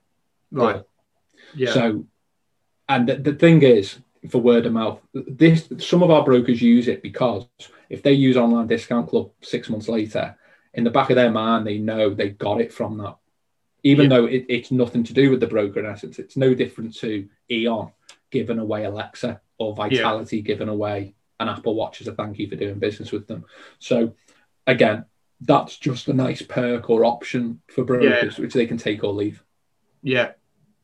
Right. 0.51 0.81
Yeah. 1.53 1.73
So, 1.73 2.05
and 2.87 3.07
the, 3.09 3.15
the 3.15 3.33
thing 3.33 3.61
is, 3.63 3.97
for 4.29 4.39
word 4.39 4.65
of 4.65 4.73
mouth, 4.73 4.99
this 5.13 5.69
some 5.79 6.03
of 6.03 6.11
our 6.11 6.23
brokers 6.23 6.61
use 6.61 6.87
it 6.87 7.01
because 7.01 7.47
if 7.89 8.01
they 8.03 8.13
use 8.13 8.37
online 8.37 8.67
discount 8.67 9.09
club 9.09 9.31
six 9.41 9.69
months 9.69 9.87
later, 9.87 10.37
in 10.73 10.83
the 10.83 10.89
back 10.89 11.09
of 11.09 11.15
their 11.15 11.31
mind, 11.31 11.65
they 11.65 11.77
know 11.77 12.13
they 12.13 12.29
got 12.29 12.61
it 12.61 12.73
from 12.73 12.97
that. 12.97 13.15
Even 13.83 14.09
Yeah. 14.09 14.17
though 14.17 14.25
it, 14.25 14.45
it's 14.49 14.71
nothing 14.71 15.03
to 15.03 15.13
do 15.13 15.29
with 15.29 15.39
the 15.39 15.47
broker 15.47 15.79
in 15.79 15.85
essence, 15.85 16.19
it's 16.19 16.35
no 16.37 16.53
different 16.53 16.95
to 16.97 17.27
Eon 17.49 17.91
giving 18.31 18.59
away 18.59 18.83
Alexa 18.85 19.39
or 19.57 19.75
Vitality 19.75 20.41
giving 20.41 20.67
away 20.69 21.13
an 21.39 21.49
Apple 21.49 21.75
Watch 21.75 22.01
as 22.01 22.07
a 22.07 22.13
thank 22.13 22.39
you 22.39 22.49
for 22.49 22.55
doing 22.55 22.79
business 22.79 23.11
with 23.11 23.27
them. 23.27 23.45
So, 23.79 24.13
again, 24.67 25.05
that's 25.41 25.77
just 25.77 26.07
a 26.07 26.13
nice 26.13 26.41
perk 26.41 26.89
or 26.89 27.05
option 27.05 27.61
for 27.67 27.83
brokers, 27.83 28.37
which 28.39 28.53
they 28.53 28.65
can 28.65 28.77
take 28.77 29.03
or 29.03 29.13
leave. 29.13 29.43
Yeah, 30.01 30.31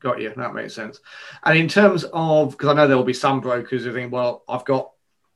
got 0.02 0.22
you. 0.22 0.34
That 0.36 0.54
makes 0.54 0.74
sense. 0.74 1.00
And 1.44 1.58
in 1.58 1.68
terms 1.68 2.06
of, 2.12 2.52
because 2.52 2.70
I 2.70 2.74
know 2.74 2.88
there 2.88 2.98
will 2.98 3.04
be 3.04 3.14
some 3.14 3.40
brokers 3.40 3.84
who 3.84 3.94
think, 3.94 4.12
well, 4.12 4.44
I've 4.48 4.66
got, 4.66 4.92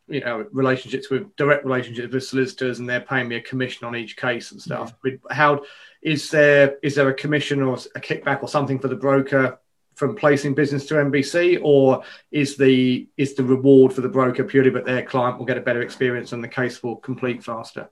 you 0.07 0.19
know, 0.19 0.45
relationships 0.51 1.09
with 1.09 1.35
direct 1.35 1.65
relationships 1.65 2.13
with 2.13 2.23
solicitors, 2.23 2.79
and 2.79 2.89
they're 2.89 3.01
paying 3.01 3.27
me 3.27 3.37
a 3.37 3.41
commission 3.41 3.87
on 3.87 3.95
each 3.95 4.17
case 4.17 4.51
and 4.51 4.61
stuff. 4.61 4.93
But 5.03 5.13
how 5.31 5.63
is 6.01 6.29
there 6.29 6.77
is 6.83 6.95
there 6.95 7.09
a 7.09 7.13
commission 7.13 7.61
or 7.61 7.75
a 7.95 7.99
kickback 7.99 8.43
or 8.43 8.49
something 8.49 8.79
for 8.79 8.87
the 8.87 8.95
broker 8.95 9.59
from 9.95 10.15
placing 10.15 10.53
business 10.53 10.85
to 10.87 10.95
MBC, 10.95 11.59
or 11.63 12.03
is 12.29 12.57
the 12.57 13.07
is 13.17 13.33
the 13.33 13.43
reward 13.43 13.93
for 13.93 14.01
the 14.01 14.09
broker 14.09 14.43
purely 14.43 14.69
that 14.69 14.85
their 14.85 15.03
client 15.03 15.39
will 15.39 15.45
get 15.45 15.57
a 15.57 15.61
better 15.61 15.81
experience 15.81 16.33
and 16.33 16.43
the 16.43 16.47
case 16.47 16.83
will 16.83 16.97
complete 16.97 17.43
faster? 17.43 17.89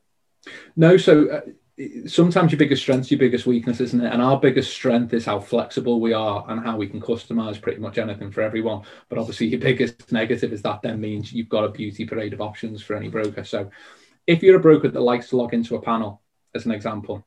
No, 0.75 0.97
so 0.97 1.29
uh, 1.29 1.41
sometimes 2.07 2.51
your 2.51 2.59
biggest 2.59 2.83
strength's 2.83 3.09
your 3.09 3.19
biggest 3.19 3.47
weakness, 3.47 3.79
isn't 3.79 4.01
it? 4.01 4.13
And 4.13 4.21
our 4.21 4.39
biggest 4.39 4.71
strength 4.71 5.13
is 5.13 5.25
how 5.25 5.39
flexible 5.39 5.99
we 5.99 6.13
are 6.13 6.45
and 6.47 6.63
how 6.63 6.77
we 6.77 6.87
can 6.87 7.01
customize 7.01 7.59
pretty 7.59 7.79
much 7.79 7.97
anything 7.97 8.31
for 8.31 8.41
everyone. 8.41 8.83
But 9.09 9.17
obviously, 9.17 9.47
your 9.47 9.59
biggest 9.59 10.11
negative 10.11 10.53
is 10.53 10.61
that 10.61 10.81
then 10.81 11.01
means 11.01 11.33
you've 11.33 11.49
got 11.49 11.63
a 11.63 11.69
beauty 11.69 12.05
parade 12.05 12.33
of 12.33 12.41
options 12.41 12.81
for 12.83 12.95
any 12.95 13.07
broker. 13.07 13.43
So 13.43 13.71
if 14.27 14.43
you're 14.43 14.57
a 14.57 14.61
broker 14.61 14.89
that 14.89 15.01
likes 15.01 15.29
to 15.29 15.37
log 15.37 15.53
into 15.53 15.75
a 15.75 15.81
panel, 15.81 16.21
as 16.53 16.65
an 16.65 16.71
example, 16.71 17.25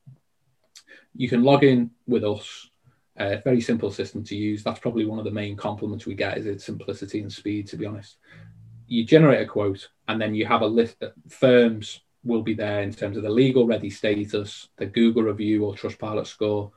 you 1.14 1.28
can 1.28 1.42
log 1.42 1.64
in 1.64 1.90
with 2.06 2.24
us. 2.24 2.70
A 3.18 3.40
very 3.42 3.62
simple 3.62 3.90
system 3.90 4.22
to 4.24 4.36
use. 4.36 4.62
That's 4.62 4.78
probably 4.78 5.06
one 5.06 5.18
of 5.18 5.24
the 5.24 5.30
main 5.30 5.56
compliments 5.56 6.04
we 6.04 6.14
get 6.14 6.36
is 6.36 6.44
its 6.44 6.64
simplicity 6.64 7.22
and 7.22 7.32
speed, 7.32 7.66
to 7.68 7.76
be 7.76 7.86
honest. 7.86 8.18
You 8.86 9.04
generate 9.04 9.40
a 9.40 9.46
quote 9.46 9.88
and 10.06 10.20
then 10.20 10.34
you 10.34 10.44
have 10.44 10.60
a 10.60 10.66
list 10.66 11.02
of 11.02 11.14
firms 11.26 12.02
will 12.26 12.42
be 12.42 12.54
there 12.54 12.83
in 12.83 12.92
terms 12.92 13.16
of 13.16 13.23
the 13.23 13.30
legal 13.30 13.66
ready 13.66 13.90
status, 13.90 14.68
the 14.76 14.87
Google 14.87 15.23
review 15.23 15.64
or 15.64 15.75
Trustpilot 15.75 16.26
score, 16.26 16.73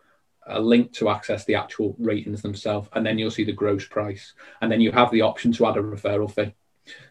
a 0.47 0.59
link 0.59 0.93
to 0.93 1.09
access 1.09 1.45
the 1.45 1.55
actual 1.55 1.95
ratings 1.99 2.41
themselves, 2.41 2.89
and 2.93 3.05
then 3.05 3.17
you'll 3.17 3.31
see 3.31 3.43
the 3.43 3.51
gross 3.51 3.85
price. 3.85 4.33
And 4.61 4.71
then 4.71 4.81
you 4.81 4.91
have 4.91 5.11
the 5.11 5.21
option 5.21 5.51
to 5.53 5.67
add 5.67 5.77
a 5.77 5.81
referral 5.81 6.31
fee. 6.31 6.53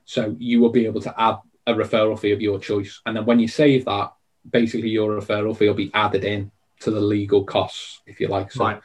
So 0.05 0.35
you 0.39 0.61
will 0.61 0.71
be 0.71 0.87
able 0.87 1.01
to 1.03 1.21
add 1.21 1.37
a 1.67 1.75
referral 1.75 2.19
fee 2.19 2.33
of 2.33 2.41
your 2.41 2.59
choice. 2.59 3.01
And 3.07 3.17
then 3.17 3.27
when 3.27 3.39
you 3.39 3.49
save 3.49 3.85
that, 3.85 4.13
basically 4.49 4.89
your 4.89 5.21
referral 5.21 5.57
fee 5.57 5.69
will 5.69 5.75
be 5.75 5.91
added 5.95 6.25
in 6.25 6.51
to 6.81 6.91
the 6.91 7.01
legal 7.01 7.45
costs, 7.45 8.01
if 8.07 8.21
you 8.21 8.29
like. 8.29 8.51
So 8.53 8.65
Right. 8.65 8.81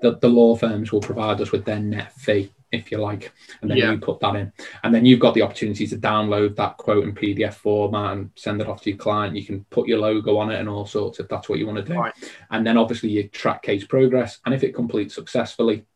the, 0.00 0.16
the 0.16 0.28
law 0.28 0.54
firms 0.54 0.92
will 0.92 1.00
provide 1.00 1.40
us 1.40 1.50
with 1.50 1.64
their 1.64 1.80
net 1.80 2.12
fee, 2.12 2.52
if 2.70 2.90
you 2.92 2.98
like, 2.98 3.32
and 3.62 3.70
then 3.70 3.78
Yeah. 3.78 3.92
you 3.92 3.98
put 3.98 4.20
that 4.20 4.36
in. 4.36 4.52
And 4.84 4.94
then 4.94 5.06
you've 5.06 5.20
got 5.20 5.34
the 5.34 5.42
opportunity 5.42 5.86
to 5.86 5.96
download 5.96 6.54
that 6.56 6.76
quote 6.76 7.04
in 7.04 7.14
PDF 7.14 7.54
format 7.54 8.16
and 8.16 8.30
send 8.34 8.60
it 8.60 8.66
off 8.66 8.82
to 8.82 8.90
your 8.90 8.98
client. 8.98 9.36
You 9.36 9.44
can 9.44 9.64
put 9.70 9.88
your 9.88 9.98
logo 9.98 10.36
on 10.36 10.50
it 10.50 10.60
and 10.60 10.68
all 10.68 10.86
sorts 10.86 11.18
if 11.18 11.28
that's 11.28 11.48
what 11.48 11.58
you 11.58 11.66
want 11.66 11.78
to 11.78 11.92
do. 11.92 11.98
Right. 11.98 12.14
And 12.50 12.66
then 12.66 12.76
obviously 12.76 13.08
you 13.08 13.28
track 13.28 13.62
case 13.62 13.84
progress. 13.84 14.40
And 14.44 14.54
if 14.54 14.62
it 14.62 14.74
completes 14.74 15.14
successfully, 15.14 15.86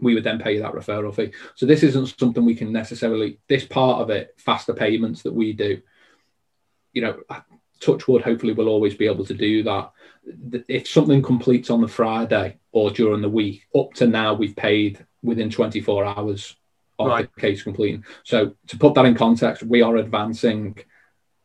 we 0.00 0.14
would 0.14 0.22
then 0.22 0.38
pay 0.38 0.54
you 0.54 0.60
that 0.60 0.72
referral 0.72 1.14
fee. 1.14 1.32
So 1.56 1.66
this 1.66 1.82
isn't 1.82 2.14
something 2.18 2.44
we 2.44 2.54
can 2.54 2.72
necessarily, 2.72 3.40
this 3.48 3.64
part 3.64 4.00
of 4.00 4.10
it, 4.10 4.34
faster 4.36 4.72
payments 4.72 5.22
that 5.22 5.34
we 5.34 5.52
do, 5.52 5.80
you 6.92 7.02
know, 7.02 7.20
Touchwood 7.80 8.22
hopefully 8.22 8.52
will 8.52 8.68
always 8.68 8.94
be 8.94 9.06
able 9.06 9.24
to 9.24 9.34
do 9.34 9.62
that. 9.64 9.90
If 10.68 10.88
something 10.88 11.22
completes 11.22 11.70
on 11.70 11.80
the 11.80 11.88
Friday 11.88 12.58
or 12.72 12.90
during 12.90 13.22
the 13.22 13.28
week, 13.28 13.66
up 13.76 13.94
to 13.94 14.06
now 14.06 14.34
we've 14.34 14.56
paid 14.56 15.04
within 15.22 15.50
24 15.50 16.04
hours 16.04 16.56
of 16.98 17.08
Right. 17.08 17.28
the 17.34 17.40
case 17.40 17.62
completing. 17.62 18.04
So 18.24 18.54
to 18.68 18.78
put 18.78 18.94
that 18.94 19.04
in 19.06 19.14
context, 19.14 19.62
we 19.62 19.82
are 19.82 19.96
advancing 19.96 20.78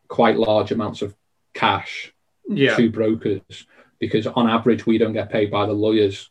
quite 0.07 0.37
large 0.37 0.71
amounts 0.71 1.01
of 1.01 1.15
cash 1.53 2.13
Yeah. 2.47 2.75
to 2.75 2.89
brokers 2.89 3.67
because 3.99 4.27
on 4.27 4.49
average 4.49 4.85
we 4.85 4.97
don't 4.97 5.13
get 5.13 5.29
paid 5.29 5.49
by 5.51 5.65
the 5.65 5.73
lawyers 5.73 6.29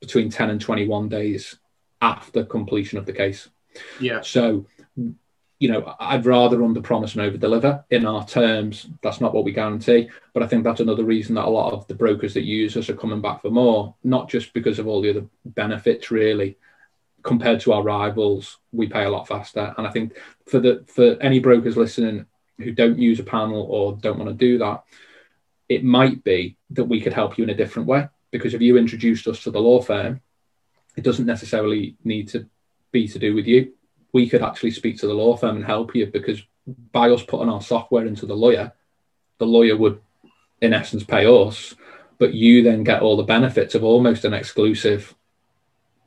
between 0.00 0.28
10 0.30 0.50
and 0.50 0.60
21 0.60 1.08
days 1.08 1.58
after 2.00 2.44
completion 2.44 2.98
of 2.98 3.06
the 3.06 3.12
case. 3.12 3.48
Yeah. 4.00 4.20
So, 4.22 4.66
you 4.96 5.68
know, 5.68 5.94
I'd 6.00 6.26
rather 6.26 6.64
under 6.64 6.80
promise 6.80 7.12
and 7.14 7.22
over 7.22 7.36
deliver 7.36 7.84
in 7.90 8.04
our 8.04 8.26
terms. 8.26 8.88
That's 9.02 9.20
not 9.20 9.32
what 9.32 9.44
we 9.44 9.52
guarantee. 9.52 10.08
But 10.34 10.42
I 10.42 10.48
think 10.48 10.64
that's 10.64 10.80
another 10.80 11.04
reason 11.04 11.36
that 11.36 11.46
a 11.46 11.50
lot 11.50 11.72
of 11.72 11.86
the 11.86 11.94
brokers 11.94 12.34
that 12.34 12.42
use 12.42 12.76
us 12.76 12.90
are 12.90 12.96
coming 12.96 13.20
back 13.20 13.42
for 13.42 13.50
more, 13.50 13.94
not 14.02 14.28
just 14.28 14.52
because 14.52 14.80
of 14.80 14.88
all 14.88 15.00
the 15.00 15.10
other 15.10 15.26
benefits, 15.44 16.10
really. 16.10 16.58
Compared 17.22 17.60
to 17.60 17.72
our 17.72 17.82
rivals, 17.82 18.58
we 18.72 18.88
pay 18.88 19.04
a 19.04 19.10
lot 19.10 19.28
faster. 19.28 19.74
And 19.76 19.86
I 19.86 19.90
think 19.90 20.16
for 20.46 20.60
the 20.60 20.84
for 20.86 21.16
any 21.20 21.38
brokers 21.38 21.76
listening 21.76 22.26
who 22.58 22.72
don't 22.72 22.98
use 22.98 23.20
a 23.20 23.24
panel 23.24 23.66
or 23.68 23.96
don't 23.96 24.18
want 24.18 24.30
to 24.30 24.34
do 24.34 24.58
that, 24.58 24.84
it 25.68 25.84
might 25.84 26.22
be 26.24 26.56
that 26.70 26.84
we 26.84 27.00
could 27.00 27.12
help 27.12 27.38
you 27.38 27.44
in 27.44 27.50
a 27.50 27.54
different 27.54 27.88
way. 27.88 28.08
Because 28.30 28.54
if 28.54 28.60
you 28.60 28.76
introduced 28.76 29.26
us 29.28 29.42
to 29.44 29.50
the 29.50 29.60
law 29.60 29.80
firm, 29.80 30.20
it 30.96 31.04
doesn't 31.04 31.26
necessarily 31.26 31.96
need 32.04 32.28
to 32.28 32.46
be 32.90 33.08
to 33.08 33.18
do 33.18 33.34
with 33.34 33.46
you. 33.46 33.72
We 34.12 34.28
could 34.28 34.42
actually 34.42 34.72
speak 34.72 34.98
to 34.98 35.06
the 35.06 35.14
law 35.14 35.36
firm 35.36 35.56
and 35.56 35.64
help 35.64 35.94
you 35.94 36.06
because 36.06 36.42
by 36.92 37.10
us 37.10 37.22
putting 37.22 37.48
our 37.48 37.62
software 37.62 38.06
into 38.06 38.26
the 38.26 38.36
lawyer, 38.36 38.72
the 39.38 39.46
lawyer 39.46 39.76
would, 39.76 40.00
in 40.60 40.72
essence, 40.72 41.04
pay 41.04 41.26
us, 41.26 41.74
but 42.18 42.34
you 42.34 42.62
then 42.62 42.84
get 42.84 43.02
all 43.02 43.16
the 43.16 43.22
benefits 43.22 43.74
of 43.74 43.82
almost 43.82 44.24
an 44.24 44.34
exclusive 44.34 45.14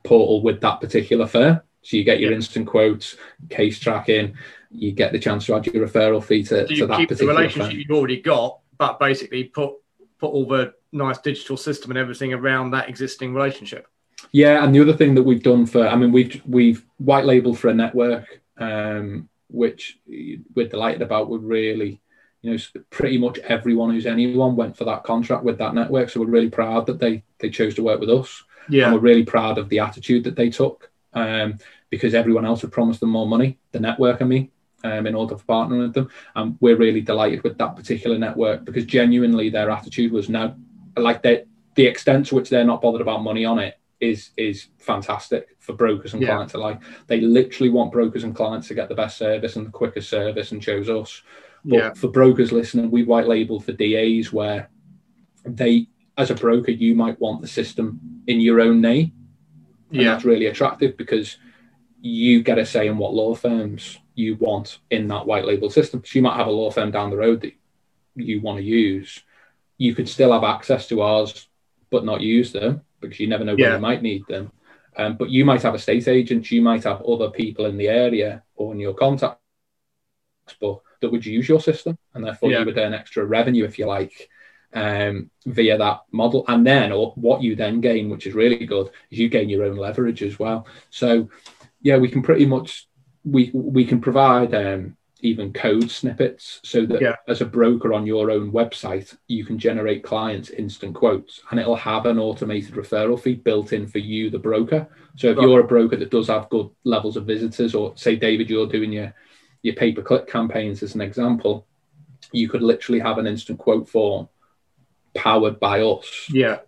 portal 0.06 0.42
with 0.42 0.62
that 0.62 0.80
particular 0.80 1.28
firm. 1.28 1.62
So 1.82 1.98
you 1.98 2.04
get 2.04 2.20
your 2.20 2.32
instant 2.32 2.68
quotes, 2.68 3.16
case 3.50 3.80
tracking, 3.80 4.36
you 4.72 4.92
get 4.92 5.12
the 5.12 5.20
chance 5.20 5.46
to 5.46 5.56
add 5.56 5.68
your 5.68 5.88
referral 5.88 6.24
fee 6.24 6.44
to, 6.44 6.68
So 6.68 6.76
to 6.76 6.88
that 6.88 6.98
keep 6.98 7.10
the 7.10 7.16
particular 7.16 7.34
relationship 7.36 7.72
firm. 7.72 7.80
you've 7.80 7.98
already 7.98 8.22
got, 8.22 8.60
but 8.78 9.00
basically 9.00 9.46
put 9.46 9.74
put 10.18 10.32
all 10.32 10.48
the 10.48 10.74
nice 10.92 11.20
digital 11.20 11.58
system 11.58 11.92
and 11.92 11.98
everything 11.98 12.34
around 12.34 12.72
that 12.72 12.90
existing 12.90 13.34
relationship. 13.34 13.88
Yeah, 14.32 14.64
and 14.64 14.74
the 14.74 14.82
other 14.82 14.94
thing 14.94 15.16
that 15.16 15.24
we've 15.24 15.44
done 15.44 15.66
for, 15.66 15.88
I 15.88 15.96
mean, 15.96 16.12
we've 16.12 16.42
we've 16.46 16.86
white 16.98 17.26
labeled 17.26 17.60
for 17.60 17.68
a 17.70 17.74
network, 17.74 18.42
um, 18.58 19.30
which 19.50 20.00
we're 20.08 20.68
delighted 20.68 21.02
about. 21.02 21.30
We're 21.30 21.38
really, 21.38 22.02
you 22.42 22.52
know, 22.52 22.58
pretty 22.90 23.18
much 23.18 23.38
everyone 23.40 23.92
who's 23.92 24.06
anyone 24.06 24.56
went 24.56 24.78
for 24.78 24.86
that 24.86 25.04
contract 25.04 25.44
with 25.44 25.58
that 25.60 25.76
network. 25.76 26.10
So 26.10 26.20
we're 26.20 26.28
really 26.28 26.50
proud 26.50 26.88
that 26.88 27.00
they 27.00 27.24
they 27.40 27.50
chose 27.50 27.76
to 27.76 27.84
work 27.84 28.00
with 28.00 28.10
us, 28.10 28.44
and 28.65 28.74
Yeah. 28.75 28.93
we're 28.93 29.00
really 29.00 29.24
proud 29.25 29.57
of 29.57 29.69
the 29.69 29.79
attitude 29.79 30.24
that 30.25 30.36
they 30.36 30.50
took, 30.50 30.91
um, 31.13 31.57
because 31.89 32.13
everyone 32.13 32.45
else 32.45 32.62
had 32.62 32.72
promised 32.72 33.00
them 33.00 33.10
more 33.10 33.27
money. 33.27 33.57
The 33.72 33.79
network, 33.79 34.22
I 34.22 34.25
mean. 34.25 34.50
Um, 34.84 35.07
in 35.07 35.15
order 35.15 35.34
to 35.34 35.43
partner 35.45 35.79
with 35.79 35.95
them, 35.95 36.10
and 36.36 36.57
we're 36.60 36.75
really 36.75 37.01
delighted 37.01 37.41
with 37.41 37.57
that 37.57 37.75
particular 37.75 38.19
network 38.19 38.65
because 38.65 38.86
genuinely 38.86 39.50
their 39.50 39.72
attitude 39.72 40.12
was 40.12 40.29
no, 40.29 40.53
like 40.95 41.24
they, 41.24 41.45
the 41.74 41.88
extent 41.88 42.27
to 42.27 42.36
which 42.36 42.51
they're 42.51 42.63
not 42.63 42.84
bothered 42.84 43.01
about 43.01 43.24
money 43.24 43.45
on 43.45 43.57
it 43.57 43.79
is 44.00 44.29
is 44.38 44.67
fantastic 44.77 45.55
for 45.57 45.74
brokers 45.74 46.13
and 46.13 46.22
Yeah. 46.22 46.36
clients 46.36 46.53
alike. 46.53 46.81
They 47.07 47.19
literally 47.19 47.72
want 47.72 47.93
brokers 47.93 48.24
and 48.25 48.36
clients 48.36 48.67
to 48.67 48.75
get 48.75 48.88
the 48.88 48.93
best 48.93 49.17
service 49.17 49.55
and 49.55 49.65
the 49.65 49.72
quickest 49.72 50.07
service 50.07 50.51
and 50.51 50.62
chose 50.62 50.88
us. 50.88 51.24
But 51.63 51.75
Yeah. 51.77 51.93
for 51.95 52.10
brokers 52.10 52.51
listening, 52.51 52.91
we 52.91 53.01
white 53.01 53.27
label 53.27 53.60
for 53.60 53.72
DAs 53.72 54.31
where 54.31 54.69
they, 55.45 55.88
as 56.17 56.31
a 56.31 56.36
broker, 56.36 56.72
you 56.72 56.95
might 56.95 57.19
want 57.19 57.41
the 57.41 57.48
system 57.48 58.00
in 58.27 58.39
your 58.39 58.62
own 58.62 58.81
name. 58.81 59.12
And 59.91 60.01
Yeah. 60.01 60.13
that's 60.13 60.25
really 60.25 60.48
attractive 60.48 60.98
because 60.98 61.38
you 62.01 62.41
get 62.43 62.57
a 62.57 62.65
say 62.65 62.88
in 62.88 62.98
what 62.98 63.13
law 63.13 63.36
firms 63.36 64.00
you 64.15 64.36
want 64.36 64.79
in 64.91 65.07
that 65.10 65.25
white 65.25 65.45
label 65.45 65.69
system. 65.69 66.03
So 66.05 66.17
you 66.17 66.22
might 66.22 66.38
have 66.38 66.48
a 66.48 66.51
law 66.51 66.72
firm 66.72 66.91
down 66.91 67.10
the 67.10 67.17
road 67.17 67.41
that 67.41 67.53
you 68.15 68.41
want 68.41 68.60
to 68.60 68.63
use. 68.63 69.24
You 69.77 69.93
could 69.93 70.07
still 70.07 70.31
have 70.31 70.43
access 70.43 70.88
to 70.89 71.01
ours, 71.01 71.50
but 71.89 72.05
not 72.05 72.22
use 72.22 72.51
them 72.51 72.81
because 73.01 73.19
you 73.19 73.27
never 73.27 73.43
know 73.43 73.55
when 73.55 73.60
Yeah. 73.60 73.75
you 73.75 73.81
might 73.81 74.01
need 74.01 74.25
them. 74.27 74.51
Um, 74.98 75.17
but 75.17 75.29
you 75.29 75.43
might 75.43 75.62
have 75.63 75.75
estate 75.75 76.07
agents, 76.07 76.51
you 76.51 76.62
might 76.62 76.84
have 76.86 77.01
other 77.01 77.29
people 77.29 77.65
in 77.65 77.75
the 77.75 77.89
area 77.89 78.43
or 78.55 78.74
in 78.74 78.79
your 78.79 78.93
contacts 78.93 79.39
book 80.62 80.86
that 81.01 81.12
would 81.12 81.25
use 81.25 81.50
your 81.50 81.60
system, 81.60 81.98
and 82.13 82.24
therefore 82.24 82.51
Yeah. 82.51 82.60
you 82.60 82.65
would 82.65 82.77
earn 82.77 82.93
extra 82.93 83.25
revenue 83.25 83.65
if 83.65 83.77
you 83.77 83.86
like 83.86 84.29
um, 84.75 85.32
via 85.46 85.77
that 85.77 86.01
model. 86.12 86.46
And 86.48 86.65
then, 86.67 86.91
or 86.91 87.13
what 87.15 87.41
you 87.41 87.55
then 87.55 87.82
gain, 87.82 88.10
which 88.10 88.27
is 88.27 88.36
really 88.36 88.65
good, 88.65 88.91
is 89.10 89.17
you 89.17 89.29
gain 89.29 89.50
your 89.50 89.63
own 89.63 89.77
leverage 89.77 90.22
as 90.22 90.38
well. 90.38 90.67
So, 90.89 91.29
yeah, 91.82 91.98
we 91.98 92.10
can 92.10 92.22
pretty 92.22 92.46
much 92.46 92.88
we 93.24 93.50
we 93.53 93.86
can 93.86 94.00
provide 94.00 94.53
um, 94.53 94.96
even 95.22 95.51
code 95.51 95.89
snippets 95.89 96.60
so 96.63 96.86
that 96.86 97.01
Yeah. 97.01 97.15
as 97.27 97.41
a 97.41 97.46
broker 97.46 97.94
on 97.94 98.05
your 98.05 98.29
own 98.29 98.51
website, 98.51 99.17
you 99.27 99.44
can 99.44 99.58
generate 99.58 100.03
clients 100.03 100.51
instant 100.51 100.94
quotes, 100.94 101.41
and 101.50 101.60
it'll 101.60 101.75
have 101.75 102.05
an 102.05 102.20
automated 102.20 102.75
referral 102.75 103.20
fee 103.20 103.36
built 103.36 103.74
in 103.74 103.88
for 103.88 103.98
you, 103.98 104.29
the 104.29 104.38
broker. 104.38 104.88
So 105.15 105.29
if 105.32 105.38
Right. 105.38 105.48
you're 105.48 105.62
a 105.62 105.67
broker 105.67 105.96
that 105.96 106.12
does 106.12 106.27
have 106.27 106.50
good 106.50 106.70
levels 106.84 107.17
of 107.17 107.25
visitors, 107.25 107.74
or 107.74 107.94
say 107.96 108.15
David, 108.15 108.50
you're 108.50 108.67
doing 108.67 108.91
your 108.91 109.13
your 109.63 109.74
pay 109.74 109.91
per 109.91 110.03
click 110.03 110.27
campaigns 110.27 110.84
as 110.84 110.94
an 110.94 111.01
example, 111.01 111.65
you 112.32 112.48
could 112.48 112.62
literally 112.62 113.00
have 113.00 113.17
an 113.17 113.25
instant 113.25 113.58
quote 113.58 113.89
form 113.89 114.27
powered 115.15 115.60
by 115.60 115.81
us 115.81 116.29
Yeah. 116.29 116.60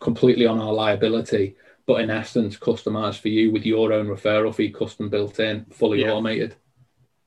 completely 0.00 0.46
on 0.46 0.58
our 0.60 0.72
liability, 0.72 1.56
but 1.86 2.00
in 2.00 2.10
essence, 2.10 2.56
customized 2.56 3.20
for 3.20 3.28
you 3.28 3.50
with 3.52 3.64
your 3.64 3.92
own 3.92 4.06
referral 4.08 4.54
fee, 4.54 4.70
custom 4.70 5.08
built 5.08 5.38
in, 5.40 5.64
fully 5.66 6.00
Yeah. 6.02 6.10
automated. 6.12 6.56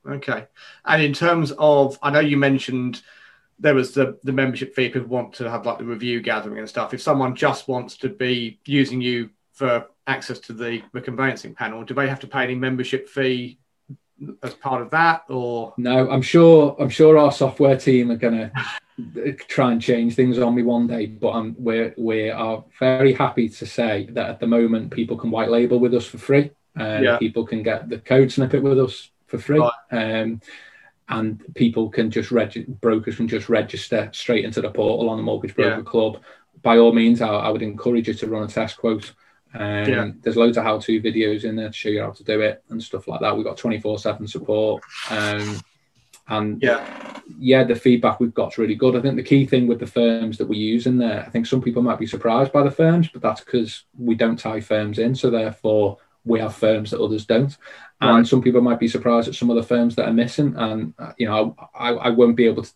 Okay. 0.06 0.46
And 0.84 1.02
in 1.02 1.12
terms 1.12 1.52
of, 1.58 1.98
I 2.02 2.10
know 2.10 2.20
you 2.20 2.36
mentioned 2.36 3.02
there 3.60 3.74
was 3.74 3.92
the 3.92 4.16
the 4.22 4.32
membership 4.32 4.74
fee. 4.74 4.88
People 4.88 5.08
want 5.08 5.32
to 5.34 5.50
have 5.50 5.66
like 5.66 5.78
the 5.78 5.84
review 5.84 6.20
gathering 6.20 6.58
and 6.58 6.68
stuff. 6.68 6.94
If 6.94 7.02
someone 7.02 7.34
just 7.34 7.66
wants 7.68 7.96
to 7.98 8.08
be 8.08 8.60
using 8.64 9.00
you 9.00 9.30
for 9.52 9.86
access 10.06 10.38
to 10.40 10.52
the 10.52 10.82
the 10.92 11.00
conveyancing 11.00 11.54
panel, 11.54 11.82
do 11.84 11.92
they 11.94 12.08
have 12.08 12.20
to 12.20 12.26
pay 12.28 12.44
any 12.44 12.54
membership 12.54 13.08
fee 13.08 13.58
as 14.42 14.54
part 14.54 14.80
of 14.82 14.90
that, 14.90 15.24
or 15.28 15.74
No, 15.76 16.08
I'm 16.10 16.22
sure. 16.22 16.76
I'm 16.78 16.88
sure 16.88 17.18
our 17.18 17.32
software 17.32 17.76
team 17.76 18.10
are 18.12 18.16
going 18.16 18.38
to 18.38 18.52
try 19.48 19.72
and 19.72 19.80
change 19.80 20.14
things 20.14 20.38
on 20.38 20.54
me 20.54 20.62
one 20.62 20.86
day. 20.86 21.06
But 21.06 21.30
um, 21.30 21.56
we're 21.58 21.94
we 21.96 22.30
are 22.30 22.64
very 22.78 23.12
happy 23.12 23.48
to 23.48 23.66
say 23.66 24.08
that 24.12 24.30
at 24.30 24.40
the 24.40 24.46
moment 24.46 24.90
people 24.92 25.16
can 25.16 25.30
white 25.30 25.50
label 25.50 25.78
with 25.78 25.94
us 25.94 26.06
for 26.06 26.18
free. 26.18 26.50
and 26.76 27.04
Yeah. 27.04 27.18
People 27.18 27.46
can 27.46 27.62
get 27.62 27.88
the 27.88 27.98
code 27.98 28.30
snippet 28.32 28.62
with 28.62 28.78
us 28.78 29.10
for 29.26 29.38
free. 29.38 29.58
Right. 29.60 29.72
Um, 30.22 30.40
and 31.10 31.42
people 31.54 31.88
can 31.88 32.10
just 32.10 32.30
reg- 32.30 32.80
brokers 32.80 33.16
can 33.16 33.28
just 33.28 33.48
register 33.48 34.10
straight 34.12 34.44
into 34.44 34.60
the 34.60 34.70
portal 34.70 35.08
on 35.08 35.16
the 35.16 35.22
Mortgage 35.22 35.54
Broker 35.54 35.76
Yeah. 35.78 35.82
Club. 35.82 36.20
By 36.60 36.76
all 36.78 36.92
means, 36.92 37.22
I, 37.22 37.28
I 37.28 37.48
would 37.50 37.62
encourage 37.62 38.08
you 38.08 38.14
to 38.14 38.26
run 38.26 38.42
a 38.42 38.48
test 38.48 38.76
quote. 38.78 39.12
Um, 39.54 39.88
Yeah. 39.88 40.10
There's 40.20 40.36
loads 40.36 40.58
of 40.58 40.64
how-to 40.64 41.00
videos 41.00 41.44
in 41.44 41.56
there 41.56 41.68
to 41.68 41.72
show 41.72 41.88
you 41.88 42.02
how 42.02 42.10
to 42.10 42.24
do 42.24 42.40
it 42.42 42.62
and 42.68 42.82
stuff 42.82 43.08
like 43.08 43.20
that. 43.20 43.34
We've 43.34 43.44
got 43.46 43.56
24/7 43.56 44.26
support, 44.28 44.82
um, 45.10 45.60
and 46.28 46.62
yeah, 46.62 47.20
yeah, 47.38 47.64
the 47.64 47.74
feedback 47.74 48.20
we've 48.20 48.34
got's 48.34 48.58
really 48.58 48.74
good. 48.74 48.96
I 48.96 49.00
think 49.00 49.16
the 49.16 49.22
key 49.22 49.46
thing 49.46 49.66
with 49.66 49.80
the 49.80 49.86
firms 49.86 50.38
that 50.38 50.48
we 50.48 50.56
use 50.56 50.86
in 50.86 50.98
there, 50.98 51.24
I 51.26 51.30
think 51.30 51.46
some 51.46 51.60
people 51.62 51.82
might 51.82 51.98
be 51.98 52.06
surprised 52.06 52.52
by 52.52 52.62
the 52.62 52.70
firms, 52.70 53.08
but 53.08 53.22
that's 53.22 53.40
because 53.42 53.84
we 53.98 54.14
don't 54.14 54.38
tie 54.38 54.60
firms 54.60 54.98
in, 54.98 55.14
so 55.14 55.30
therefore 55.30 55.98
we 56.24 56.40
have 56.40 56.54
firms 56.54 56.90
that 56.90 57.00
others 57.00 57.24
don't. 57.26 57.56
And 58.00 58.16
Right. 58.18 58.26
some 58.26 58.42
people 58.42 58.60
might 58.60 58.78
be 58.80 58.88
surprised 58.88 59.28
at 59.28 59.34
some 59.34 59.50
of 59.50 59.56
the 59.56 59.62
firms 59.62 59.94
that 59.96 60.06
are 60.08 60.12
missing, 60.12 60.54
and 60.56 60.94
uh, 60.98 61.12
you 61.18 61.26
know, 61.26 61.56
I, 61.74 61.90
I 61.90 62.08
won't 62.10 62.36
be 62.36 62.46
able 62.46 62.62
to, 62.64 62.72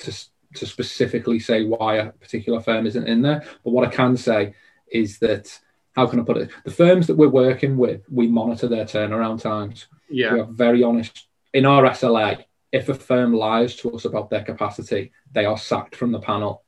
to 0.00 0.12
to 0.54 0.66
specifically 0.66 1.38
say 1.38 1.64
why 1.64 1.96
a 1.96 2.10
particular 2.12 2.60
firm 2.60 2.86
isn't 2.86 3.08
in 3.08 3.22
there. 3.22 3.42
But 3.64 3.70
what 3.70 3.88
I 3.88 3.90
can 3.90 4.16
say 4.18 4.54
is 4.90 5.18
that 5.20 5.58
how 5.92 6.06
can 6.06 6.20
I 6.20 6.24
put 6.24 6.36
it? 6.36 6.50
The 6.64 6.70
firms 6.70 7.06
that 7.06 7.16
we're 7.16 7.28
working 7.28 7.76
with, 7.78 8.02
we 8.10 8.26
monitor 8.26 8.68
their 8.68 8.84
turnaround 8.84 9.40
times 9.40 9.86
Yeah. 10.10 10.34
We 10.34 10.40
are 10.40 10.44
very 10.44 10.82
honest. 10.82 11.26
In 11.54 11.64
our 11.66 11.84
SLA, 11.84 12.44
if 12.72 12.88
a 12.88 12.94
firm 12.94 13.34
lies 13.34 13.76
to 13.76 13.92
us 13.92 14.04
about 14.04 14.30
their 14.30 14.42
capacity, 14.42 15.12
they 15.30 15.44
are 15.44 15.58
sacked 15.58 15.94
from 15.94 16.10
the 16.10 16.18
panel. 16.18 16.64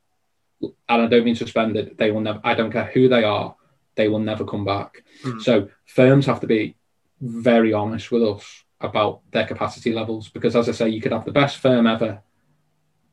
And 0.63 1.03
I 1.03 1.07
don't 1.07 1.25
mean 1.25 1.35
suspended. 1.35 1.97
They 1.97 2.11
will 2.11 2.21
never, 2.21 2.41
I 2.45 2.55
don't 2.55 2.71
care 2.71 2.85
who 2.85 3.09
they 3.09 3.25
are, 3.25 3.57
they 3.97 4.09
will 4.09 4.21
never 4.21 4.45
come 4.45 4.65
back. 4.65 5.03
Hmm. 5.23 5.41
So 5.41 5.69
firms 5.87 6.27
have 6.27 6.41
to 6.41 6.47
be 6.47 6.77
very 7.21 7.73
honest 7.73 8.11
with 8.13 8.23
us 8.23 8.65
about 8.81 9.23
their 9.31 9.47
capacity 9.47 9.93
levels 9.93 10.29
because, 10.29 10.55
as 10.55 10.69
I 10.69 10.73
say, 10.73 10.89
you 10.91 11.01
could 11.01 11.13
have 11.13 11.25
the 11.25 11.33
best 11.33 11.59
firm 11.59 11.87
ever. 11.87 12.23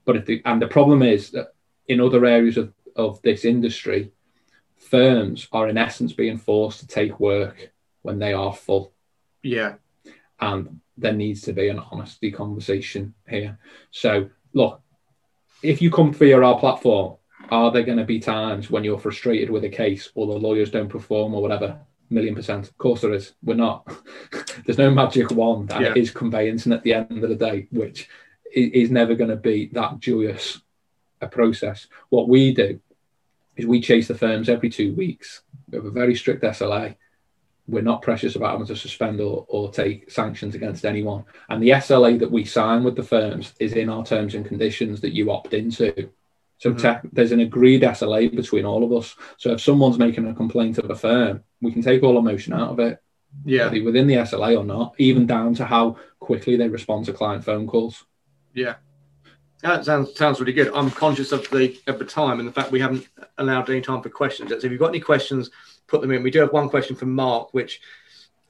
But 0.03 0.17
if 0.17 0.25
the, 0.25 0.41
and 0.45 0.61
the 0.61 0.67
problem 0.67 1.01
is 1.01 1.31
that 1.31 1.53
in 1.87 2.01
other 2.01 2.25
areas 2.25 2.57
of, 2.57 2.73
of 2.95 3.21
this 3.21 3.45
industry, 3.45 4.11
firms 4.75 5.47
are 5.51 5.69
in 5.69 5.77
essence 5.77 6.11
being 6.11 6.37
forced 6.37 6.79
to 6.81 6.87
take 6.87 7.19
work 7.19 7.71
when 8.01 8.19
they 8.19 8.33
are 8.33 8.53
full 8.53 8.93
yeah, 9.43 9.75
and 10.39 10.81
there 11.01 11.13
needs 11.13 11.41
to 11.41 11.53
be 11.53 11.67
an 11.67 11.79
honesty 11.91 12.31
conversation 12.31 13.13
here. 13.27 13.57
So, 13.91 14.29
look, 14.53 14.81
if 15.63 15.81
you 15.81 15.91
come 15.91 16.13
via 16.13 16.41
our 16.41 16.59
platform, 16.59 17.17
are 17.49 17.71
there 17.71 17.83
going 17.83 17.97
to 17.97 18.05
be 18.05 18.19
times 18.19 18.69
when 18.69 18.83
you're 18.83 18.99
frustrated 18.99 19.49
with 19.49 19.63
a 19.63 19.69
case 19.69 20.09
or 20.15 20.27
the 20.27 20.33
lawyers 20.33 20.71
don't 20.71 20.89
perform 20.89 21.33
or 21.33 21.41
whatever? 21.41 21.79
Million 22.09 22.35
percent. 22.35 22.67
Of 22.67 22.77
course 22.77 23.01
there 23.01 23.13
is. 23.13 23.33
We're 23.43 23.55
not. 23.55 23.87
There's 24.65 24.77
no 24.77 24.91
magic 24.91 25.31
wand, 25.31 25.71
and 25.71 25.85
it 25.85 25.95
Yeah. 25.95 26.01
is 26.01 26.11
conveyancing 26.11 26.73
at 26.73 26.83
the 26.83 26.93
end 26.93 27.23
of 27.23 27.29
the 27.29 27.35
day, 27.35 27.67
which 27.71 28.07
is 28.53 28.91
never 28.91 29.15
going 29.15 29.29
to 29.29 29.37
be 29.37 29.67
that 29.73 29.99
joyous 29.99 30.61
a 31.21 31.27
process. 31.27 31.87
What 32.09 32.27
we 32.27 32.53
do 32.53 32.79
is 33.55 33.65
we 33.65 33.79
chase 33.81 34.07
the 34.07 34.15
firms 34.15 34.49
every 34.49 34.69
two 34.69 34.93
weeks. 34.93 35.41
We 35.69 35.77
have 35.77 35.85
a 35.85 35.91
very 35.91 36.15
strict 36.15 36.43
SLA 36.43 36.95
we're 37.67 37.81
not 37.81 38.01
precious 38.01 38.35
about 38.35 38.51
having 38.51 38.67
to 38.67 38.75
suspend 38.75 39.21
or, 39.21 39.45
or 39.47 39.71
take 39.71 40.09
sanctions 40.11 40.55
against 40.55 40.85
anyone. 40.85 41.23
And 41.49 41.61
the 41.61 41.69
SLA 41.69 42.19
that 42.19 42.31
we 42.31 42.43
sign 42.43 42.83
with 42.83 42.95
the 42.95 43.03
firms 43.03 43.53
is 43.59 43.73
in 43.73 43.89
our 43.89 44.03
terms 44.03 44.35
and 44.35 44.45
conditions 44.45 45.01
that 45.01 45.13
you 45.13 45.31
opt 45.31 45.53
into. 45.53 46.09
So 46.57 46.73
Mhm. 46.73 46.77
tech, 46.79 47.01
there's 47.13 47.31
an 47.31 47.39
agreed 47.39 47.83
SLA 47.83 48.27
between 48.35 48.65
all 48.65 48.83
of 48.83 48.91
us. 48.91 49.15
So 49.37 49.51
if 49.53 49.61
someone's 49.61 49.97
making 49.97 50.27
a 50.27 50.33
complaint 50.33 50.77
of 50.79 50.89
a 50.89 50.95
firm, 50.95 51.43
we 51.61 51.71
can 51.71 51.81
take 51.81 52.03
all 52.03 52.17
emotion 52.17 52.53
out 52.53 52.71
of 52.71 52.79
it, 52.79 52.99
yeah, 53.45 53.65
whether 53.67 53.83
within 53.83 54.07
the 54.07 54.15
SLA 54.17 54.55
or 54.57 54.65
not, 54.65 54.93
even 54.97 55.25
down 55.25 55.53
to 55.55 55.65
how 55.65 55.97
quickly 56.19 56.55
they 56.57 56.67
respond 56.67 57.05
to 57.05 57.13
client 57.13 57.43
phone 57.43 57.67
calls. 57.67 58.05
yeah. 58.53 58.75
That 59.61 59.85
sounds 59.85 60.15
sounds 60.15 60.39
really 60.39 60.53
good. 60.53 60.71
I'm 60.73 60.89
conscious 60.89 61.31
of 61.31 61.47
the 61.51 61.79
of 61.87 61.99
the 61.99 62.05
time 62.05 62.39
and 62.39 62.47
the 62.47 62.51
fact 62.51 62.71
we 62.71 62.79
haven't 62.79 63.07
allowed 63.37 63.69
any 63.69 63.81
time 63.81 64.01
for 64.01 64.09
questions. 64.09 64.49
So 64.49 64.55
if 64.57 64.63
you've 64.63 64.79
got 64.79 64.89
any 64.89 64.99
questions, 64.99 65.51
put 65.87 66.01
them 66.01 66.11
in. 66.11 66.23
We 66.23 66.31
do 66.31 66.39
have 66.39 66.51
one 66.51 66.69
question 66.69 66.95
from 66.95 67.13
Mark, 67.13 67.53
which 67.53 67.79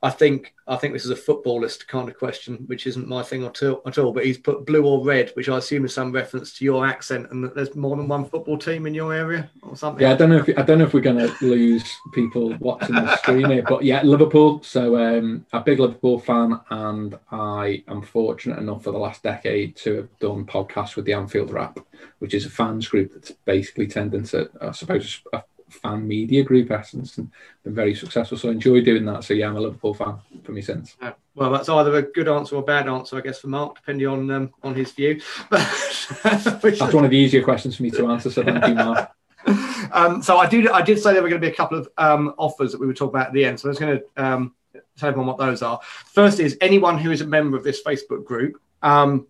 I 0.04 0.10
think 0.10 0.56
I 0.68 0.78
think 0.78 0.94
this 0.94 1.06
is 1.06 1.12
a 1.12 1.16
footballist 1.16 1.88
kind 1.88 2.10
of 2.10 2.18
question, 2.18 2.64
which 2.66 2.88
isn't 2.88 3.08
my 3.08 3.22
thing 3.22 3.44
at 3.46 3.62
all, 3.62 3.82
at 3.86 3.98
all. 3.98 4.12
But 4.12 4.26
he's 4.26 4.38
put 4.38 4.66
blue 4.66 4.86
or 4.86 5.04
red, 5.04 5.32
which 5.36 5.50
I 5.50 5.58
assume 5.58 5.86
is 5.86 5.94
some 5.94 6.12
reference 6.12 6.58
to 6.58 6.66
your 6.66 6.88
accent 6.88 7.28
and 7.30 7.44
that 7.44 7.54
there's 7.56 7.76
more 7.76 7.96
than 7.96 8.08
one 8.08 8.26
football 8.26 8.58
team 8.58 8.88
in 8.88 8.94
your 8.96 9.14
area 9.14 9.52
or 9.62 9.76
something. 9.76 10.02
Yeah, 10.02 10.14
I 10.14 10.16
don't 10.16 10.30
know 10.30 10.44
if 10.46 10.58
I 10.58 10.64
don't 10.64 10.80
know 10.80 10.86
if 10.86 10.94
we're 10.94 11.02
going 11.02 11.18
to 11.18 11.36
lose 11.42 11.84
people 12.14 12.56
watching 12.60 12.96
the 12.96 13.16
stream 13.18 13.50
here, 13.50 13.64
but 13.64 13.84
yeah, 13.84 14.02
Liverpool. 14.02 14.64
So 14.64 14.98
um, 14.98 15.46
a 15.54 15.60
big 15.60 15.80
Liverpool 15.80 16.20
fan, 16.20 16.60
and 16.70 17.20
I 17.32 17.84
am 17.88 18.02
fortunate 18.02 18.58
enough 18.58 18.84
for 18.84 18.92
the 18.92 18.98
last 18.98 19.22
decade 19.22 19.76
to 19.78 19.98
have 19.98 20.20
done 20.20 20.46
podcasts 20.46 20.96
with 20.96 21.06
the 21.06 21.14
Anfield 21.14 21.52
Wrap, 21.52 21.78
which 22.20 22.34
is 22.34 22.46
a 22.46 22.50
fans 22.50 22.88
group 22.88 23.14
that's 23.14 23.32
basically 23.46 23.88
turned 23.88 24.16
into, 24.16 24.50
I 24.60 24.72
suppose, 24.72 25.22
a 25.34 25.44
fan 25.74 26.08
media 26.08 26.44
group 26.44 26.72
essence, 26.72 27.18
and 27.18 27.32
been 27.64 27.74
very 27.74 27.96
successful. 27.96 28.38
So 28.38 28.50
I 28.50 28.54
enjoy 28.54 28.82
doing 28.82 29.06
that. 29.06 29.24
So 29.24 29.34
yeah, 29.34 29.48
I'm 29.48 29.58
a 29.58 29.62
Liverpool 29.62 29.94
fan 29.94 30.16
for 30.44 30.52
me 30.52 30.62
since. 30.62 30.96
Uh, 31.02 31.12
well, 31.36 31.52
that's 31.52 31.70
either 31.70 31.96
a 31.96 32.02
good 32.02 32.28
answer 32.28 32.56
or 32.56 32.62
a 32.62 32.66
bad 32.66 32.88
answer, 32.88 33.18
I 33.18 33.22
guess, 33.22 33.40
for 33.40 33.48
Mark, 33.48 33.76
depending 33.76 34.08
on 34.08 34.32
um, 34.32 34.54
on 34.64 34.76
his 34.76 34.92
view. 34.92 35.22
But 35.50 36.78
That's 36.80 36.94
one 36.94 37.06
of 37.06 37.12
the 37.12 37.18
easier 37.18 37.44
questions 37.44 37.78
for 37.78 37.84
me 37.84 37.92
to 37.92 38.12
answer. 38.12 38.30
So 38.30 38.44
thank 38.44 38.68
you, 38.68 38.74
Mark. 38.76 39.12
um, 39.92 40.22
so 40.22 40.38
I 40.38 40.48
did 40.48 40.68
I 40.68 40.82
did 40.82 41.00
say 41.00 41.14
there 41.14 41.24
were 41.24 41.30
going 41.30 41.42
to 41.42 41.48
be 41.48 41.52
a 41.52 41.56
couple 41.56 41.78
of 41.78 41.90
um, 41.98 42.34
offers 42.38 42.72
that 42.72 42.82
we 42.82 42.88
would 42.88 42.98
talk 42.98 43.10
about 43.10 43.28
at 43.28 43.34
the 43.34 43.46
end. 43.46 43.60
So 43.60 43.68
I 43.68 43.72
was 43.72 43.80
going 43.80 44.00
to 44.00 44.24
um, 44.24 44.56
tell 44.98 45.10
everyone 45.10 45.28
what 45.28 45.38
those 45.38 45.62
are. 45.62 45.80
First 46.06 46.40
is 46.40 46.58
anyone 46.62 46.98
who 46.98 47.12
is 47.12 47.22
a 47.22 47.28
member 47.28 47.58
of 47.58 47.64
this 47.64 47.82
Facebook 47.84 48.26
group. 48.26 48.62
Um, 48.82 49.28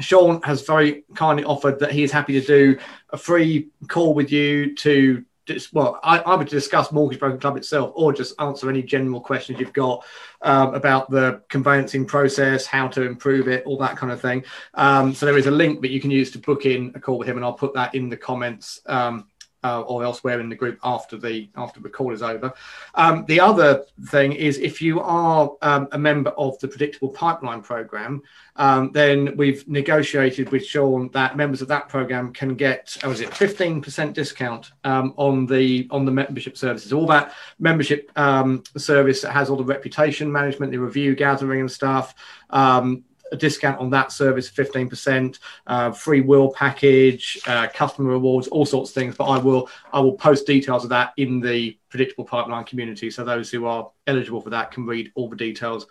Sean 0.00 0.42
has 0.42 0.66
very 0.66 1.04
kindly 1.14 1.44
offered 1.44 1.78
that 1.78 1.92
he 1.92 2.02
is 2.02 2.10
happy 2.10 2.40
to 2.40 2.46
do 2.46 2.78
a 3.10 3.16
free 3.16 3.68
call 3.88 4.14
with 4.14 4.32
you 4.32 4.74
to 4.76 5.24
dis- 5.46 5.72
well, 5.72 6.00
I, 6.02 6.18
I 6.20 6.34
would 6.34 6.48
discuss 6.48 6.92
Mortgage 6.92 7.18
Broker 7.18 7.38
Club 7.38 7.56
itself, 7.56 7.92
or 7.94 8.12
just 8.12 8.40
answer 8.40 8.68
any 8.68 8.82
general 8.82 9.20
questions 9.20 9.60
you've 9.60 9.72
got 9.72 10.04
um, 10.42 10.74
about 10.74 11.10
the 11.10 11.42
conveyancing 11.48 12.06
process, 12.06 12.66
how 12.66 12.88
to 12.88 13.02
improve 13.02 13.48
it, 13.48 13.64
all 13.64 13.78
that 13.78 13.96
kind 13.96 14.12
of 14.12 14.20
thing. 14.20 14.44
Um, 14.74 15.14
so 15.14 15.26
there 15.26 15.38
is 15.38 15.46
a 15.46 15.50
link 15.50 15.80
that 15.82 15.90
you 15.90 16.00
can 16.00 16.10
use 16.10 16.30
to 16.32 16.38
book 16.38 16.66
in 16.66 16.92
a 16.94 17.00
call 17.00 17.18
with 17.18 17.28
him, 17.28 17.36
and 17.36 17.44
I'll 17.44 17.52
put 17.52 17.74
that 17.74 17.94
in 17.94 18.08
the 18.08 18.16
comments 18.16 18.80
um, 18.86 19.28
uh, 19.64 19.80
or 19.82 20.04
elsewhere 20.04 20.40
in 20.40 20.48
the 20.48 20.54
group 20.54 20.78
after 20.84 21.16
the 21.16 21.48
after 21.56 21.80
the 21.80 21.88
call 21.88 22.12
is 22.12 22.22
over. 22.22 22.52
Um, 22.94 23.24
the 23.26 23.40
other 23.40 23.84
thing 24.06 24.32
is 24.32 24.58
if 24.58 24.80
you 24.80 25.00
are 25.00 25.50
um, 25.62 25.88
a 25.92 25.98
member 25.98 26.30
of 26.30 26.58
the 26.60 26.68
Predictable 26.68 27.08
Pipeline 27.08 27.62
program, 27.62 28.22
um, 28.56 28.92
then 28.92 29.36
we've 29.36 29.66
negotiated 29.66 30.50
with 30.50 30.64
Sean 30.64 31.08
that 31.12 31.36
members 31.36 31.62
of 31.62 31.68
that 31.68 31.88
program 31.88 32.32
can 32.32 32.54
get, 32.54 32.96
oh, 33.02 33.10
is 33.10 33.20
it 33.20 33.30
15% 33.30 34.12
discount 34.12 34.72
um, 34.84 35.14
on 35.16 35.46
the 35.46 35.88
on 35.90 36.04
the 36.04 36.12
membership 36.12 36.56
services. 36.56 36.92
All 36.92 37.06
that 37.06 37.32
membership 37.58 38.10
um, 38.16 38.62
service 38.76 39.22
that 39.22 39.32
has 39.32 39.50
all 39.50 39.56
the 39.56 39.64
reputation 39.64 40.30
management, 40.30 40.72
the 40.72 40.78
review 40.78 41.14
gathering 41.14 41.60
and 41.60 41.70
stuff. 41.70 42.14
Um, 42.50 43.04
a 43.32 43.36
discount 43.36 43.78
on 43.78 43.90
that 43.90 44.12
service, 44.12 44.48
fifteen 44.48 44.88
percent, 44.88 45.38
uh, 45.66 45.90
free 45.90 46.20
will 46.20 46.52
package, 46.52 47.38
uh, 47.46 47.66
customer 47.72 48.10
rewards, 48.10 48.48
all 48.48 48.66
sorts 48.66 48.90
of 48.90 48.94
things. 48.94 49.16
But 49.16 49.24
I 49.24 49.38
will 49.38 49.68
I 49.92 50.00
will 50.00 50.16
post 50.16 50.46
details 50.46 50.84
of 50.84 50.90
that 50.90 51.12
in 51.16 51.40
the 51.40 51.78
predictable 51.88 52.24
pipeline 52.24 52.64
community, 52.64 53.10
so 53.10 53.24
those 53.24 53.50
who 53.50 53.66
are 53.66 53.90
eligible 54.06 54.40
for 54.40 54.50
that 54.50 54.70
can 54.70 54.86
read 54.86 55.12
all 55.14 55.28
the 55.28 55.36
details 55.36 55.86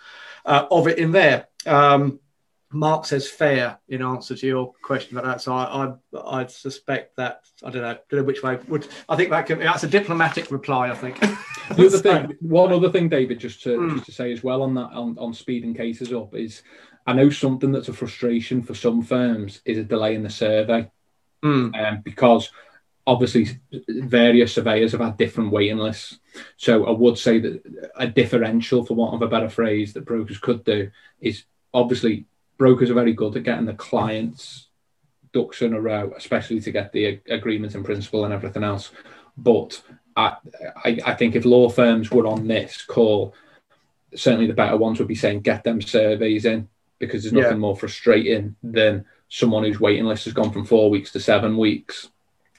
uh, 0.45 0.65
of 0.69 0.87
it 0.87 0.97
in 0.97 1.11
there. 1.11 1.47
Um, 1.65 2.19
Mark 2.73 3.05
says 3.05 3.29
fair 3.29 3.77
in 3.87 4.01
answer 4.01 4.35
to 4.35 4.47
your 4.47 4.73
question 4.81 5.15
about 5.15 5.29
that. 5.29 5.41
So 5.41 5.53
I, 5.53 5.93
I, 6.15 6.41
I 6.41 6.45
suspect 6.47 7.15
that 7.17 7.41
I 7.63 7.69
don't 7.69 7.83
know, 7.83 7.97
don't 8.09 8.19
know 8.19 8.23
which 8.23 8.41
way 8.41 8.57
would 8.67 8.87
I 9.07 9.15
think 9.15 9.29
that 9.29 9.47
that's 9.47 9.83
a 9.83 9.87
diplomatic 9.87 10.51
reply. 10.51 10.89
I 10.89 10.95
think. 10.95 11.19
the 11.75 11.85
other 11.85 11.99
thing, 11.99 12.35
one 12.41 12.73
other 12.73 12.89
thing, 12.89 13.09
David, 13.09 13.39
just 13.39 13.61
to 13.63 13.77
mm. 13.77 13.93
just 13.93 14.05
to 14.07 14.11
say 14.11 14.31
as 14.31 14.43
well 14.43 14.63
on 14.63 14.73
that 14.75 14.91
on, 14.93 15.17
on 15.19 15.33
speeding 15.33 15.73
cases 15.73 16.11
up 16.11 16.35
is 16.35 16.63
I 17.05 17.13
know 17.13 17.29
something 17.29 17.71
that's 17.71 17.89
a 17.89 17.93
frustration 17.93 18.61
for 18.63 18.73
some 18.73 19.01
firms 19.01 19.61
is 19.65 19.77
a 19.77 19.83
delay 19.83 20.15
in 20.15 20.23
the 20.23 20.29
survey, 20.29 20.89
mm. 21.43 21.75
um, 21.75 22.01
because 22.01 22.49
obviously 23.05 23.59
various 23.87 24.53
surveyors 24.53 24.93
have 24.93 25.01
had 25.01 25.17
different 25.17 25.51
waiting 25.51 25.77
lists. 25.77 26.19
So 26.55 26.85
I 26.85 26.91
would 26.91 27.17
say 27.17 27.39
that 27.39 27.91
a 27.95 28.07
differential, 28.07 28.85
for 28.85 28.93
want 28.93 29.15
of 29.15 29.21
a 29.21 29.27
better 29.27 29.49
phrase, 29.49 29.93
that 29.93 30.05
brokers 30.05 30.37
could 30.37 30.63
do 30.63 30.89
is 31.19 31.43
obviously 31.73 32.25
brokers 32.57 32.89
are 32.89 32.95
very 32.95 33.13
good 33.13 33.35
at 33.35 33.43
getting 33.43 33.65
the 33.65 33.73
clients 33.73 34.67
ducks 35.33 35.61
in 35.61 35.73
a 35.73 35.81
row, 35.81 36.13
especially 36.15 36.61
to 36.61 36.71
get 36.71 36.93
the 36.93 37.19
agreement 37.27 37.75
in 37.75 37.83
principle 37.83 38.23
and 38.23 38.33
everything 38.33 38.63
else. 38.63 38.91
But 39.35 39.81
I, 40.15 40.35
I, 40.85 40.99
I 41.05 41.13
think 41.15 41.35
if 41.35 41.43
law 41.43 41.69
firms 41.69 42.11
were 42.11 42.27
on 42.27 42.47
this 42.47 42.83
call, 42.83 43.33
certainly 44.15 44.47
the 44.47 44.53
better 44.53 44.77
ones 44.77 44.99
would 44.99 45.07
be 45.07 45.15
saying 45.15 45.41
get 45.41 45.63
them 45.63 45.81
surveys 45.81 46.45
in 46.45 46.69
because 47.07 47.23
there's 47.23 47.33
nothing 47.33 47.51
yeah. 47.51 47.57
more 47.57 47.75
frustrating 47.75 48.55
than 48.63 49.05
someone 49.29 49.63
whose 49.63 49.79
waiting 49.79 50.05
list 50.05 50.25
has 50.25 50.33
gone 50.33 50.51
from 50.51 50.65
four 50.65 50.89
weeks 50.89 51.11
to 51.11 51.19
seven 51.19 51.57
weeks. 51.57 52.09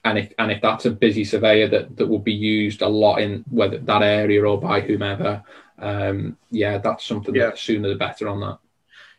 And 0.05 0.19
if 0.19 0.33
and 0.39 0.51
if 0.51 0.61
that's 0.61 0.85
a 0.85 0.91
busy 0.91 1.25
surveyor 1.25 1.69
that, 1.69 1.97
that 1.97 2.07
will 2.07 2.19
be 2.19 2.35
used 2.35 2.83
a 2.83 2.89
lot 2.89 3.23
in 3.23 3.45
whether 3.51 3.79
that 3.79 4.03
area 4.03 4.45
or 4.45 4.61
by 4.61 4.81
whomever, 4.81 5.43
um, 5.79 6.37
yeah, 6.51 6.79
that's 6.79 7.05
something 7.05 7.35
yeah. 7.35 7.47
that 7.47 7.59
sooner 7.59 7.89
the 7.89 7.95
better 7.95 8.29
on 8.29 8.41
that 8.41 8.59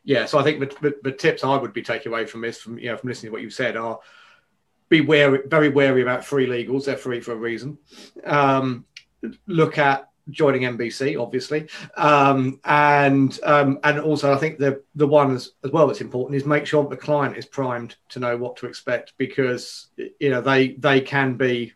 yeah, 0.05 0.25
so 0.27 0.37
I 0.37 0.43
think 0.43 0.59
the, 0.59 0.67
the, 0.81 0.95
the, 1.03 1.11
tips 1.11 1.43
I 1.43 1.57
would 1.57 1.73
be 1.73 1.81
taking 1.81 2.11
away 2.11 2.27
from 2.27 2.41
this, 2.41 2.61
from 2.61 2.77
you 2.77 2.91
know, 2.91 2.97
from 2.97 3.09
listening 3.09 3.31
to 3.31 3.33
what 3.33 3.41
you 3.41 3.49
said, 3.49 3.75
are 3.75 3.99
be 4.87 5.01
wary, 5.01 5.39
very 5.47 5.69
wary 5.69 6.03
about 6.03 6.23
free 6.23 6.45
legals. 6.45 6.85
They're 6.85 6.95
free 6.95 7.19
for 7.19 7.31
a 7.31 7.37
reason. 7.37 7.79
Um, 8.23 8.85
look 9.47 9.79
at 9.79 10.09
joining 10.29 10.61
MBC, 10.61 11.21
obviously, 11.21 11.67
um, 11.97 12.59
and 12.63 13.39
um, 13.43 13.79
and 13.83 13.99
also 13.99 14.33
I 14.33 14.37
think 14.37 14.57
the 14.57 14.81
the 14.95 15.07
one 15.07 15.33
as, 15.33 15.51
as 15.63 15.71
well 15.71 15.87
that's 15.87 16.01
important 16.01 16.35
is 16.35 16.45
make 16.45 16.65
sure 16.65 16.83
that 16.83 16.89
the 16.89 16.97
client 16.97 17.37
is 17.37 17.45
primed 17.45 17.95
to 18.09 18.19
know 18.19 18.37
what 18.37 18.57
to 18.57 18.67
expect 18.67 19.13
because 19.17 19.87
you 19.97 20.29
know 20.29 20.41
they 20.41 20.69
they 20.73 21.01
can 21.01 21.35
be 21.35 21.73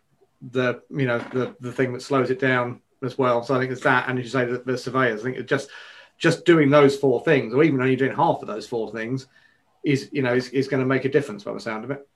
the 0.52 0.82
you 0.90 1.06
know 1.06 1.18
the 1.32 1.54
the 1.60 1.72
thing 1.72 1.92
that 1.92 2.02
slows 2.02 2.30
it 2.30 2.40
down 2.40 2.80
as 3.02 3.18
well. 3.18 3.42
So 3.42 3.54
I 3.54 3.58
think 3.58 3.72
it's 3.72 3.82
that, 3.82 4.08
and 4.08 4.18
as 4.18 4.24
you 4.24 4.30
say, 4.30 4.44
the, 4.44 4.58
the 4.58 4.78
surveyors. 4.78 5.20
I 5.20 5.24
think 5.24 5.36
it 5.36 5.48
just 5.48 5.70
just 6.18 6.44
doing 6.44 6.70
those 6.70 6.96
four 6.96 7.22
things, 7.24 7.54
or 7.54 7.62
even 7.62 7.80
only 7.80 7.96
doing 7.96 8.14
half 8.14 8.42
of 8.42 8.48
those 8.48 8.66
four 8.66 8.92
things, 8.92 9.26
is 9.84 10.08
you 10.12 10.22
know 10.22 10.34
is, 10.34 10.48
is 10.50 10.68
going 10.68 10.82
to 10.82 10.86
make 10.86 11.04
a 11.04 11.10
difference 11.10 11.44
by 11.44 11.52
the 11.52 11.60
sound 11.60 11.84
of 11.84 11.90
it. 11.90 12.06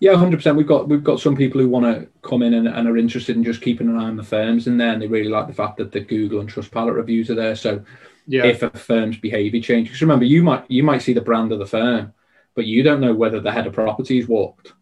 Yeah, 0.00 0.14
hundred 0.14 0.36
percent. 0.36 0.56
We've 0.56 0.66
got 0.66 0.88
we've 0.88 1.02
got 1.02 1.20
some 1.20 1.36
people 1.36 1.60
who 1.60 1.68
want 1.68 1.84
to 1.86 2.08
come 2.22 2.42
in 2.42 2.54
and, 2.54 2.68
and, 2.68 2.88
are 2.88 2.96
interested 2.96 3.36
in 3.36 3.42
just 3.42 3.62
keeping 3.62 3.88
an 3.88 3.98
eye 3.98 4.04
on 4.04 4.16
the 4.16 4.22
firms 4.22 4.68
in 4.68 4.76
there, 4.76 4.92
and 4.92 5.02
they 5.02 5.08
really 5.08 5.28
like 5.28 5.48
the 5.48 5.52
fact 5.54 5.76
that 5.78 5.90
the 5.90 6.00
Google 6.00 6.40
and 6.40 6.52
Trustpilot 6.52 6.94
reviews 6.94 7.30
are 7.30 7.34
there. 7.34 7.56
So, 7.56 7.82
yeah. 8.26 8.44
if 8.44 8.62
a 8.62 8.70
firm's 8.70 9.16
behaviour 9.16 9.60
changes, 9.60 9.90
because 9.90 10.02
remember, 10.02 10.24
you 10.24 10.44
might 10.44 10.70
you 10.70 10.84
might 10.84 11.02
see 11.02 11.14
the 11.14 11.20
brand 11.20 11.50
of 11.50 11.58
the 11.58 11.66
firm, 11.66 12.12
but 12.54 12.66
you 12.66 12.84
don't 12.84 13.00
know 13.00 13.14
whether 13.14 13.40
the 13.40 13.50
head 13.50 13.66
of 13.66 13.72
property 13.72 14.18
is 14.18 14.28
walked 14.28 14.72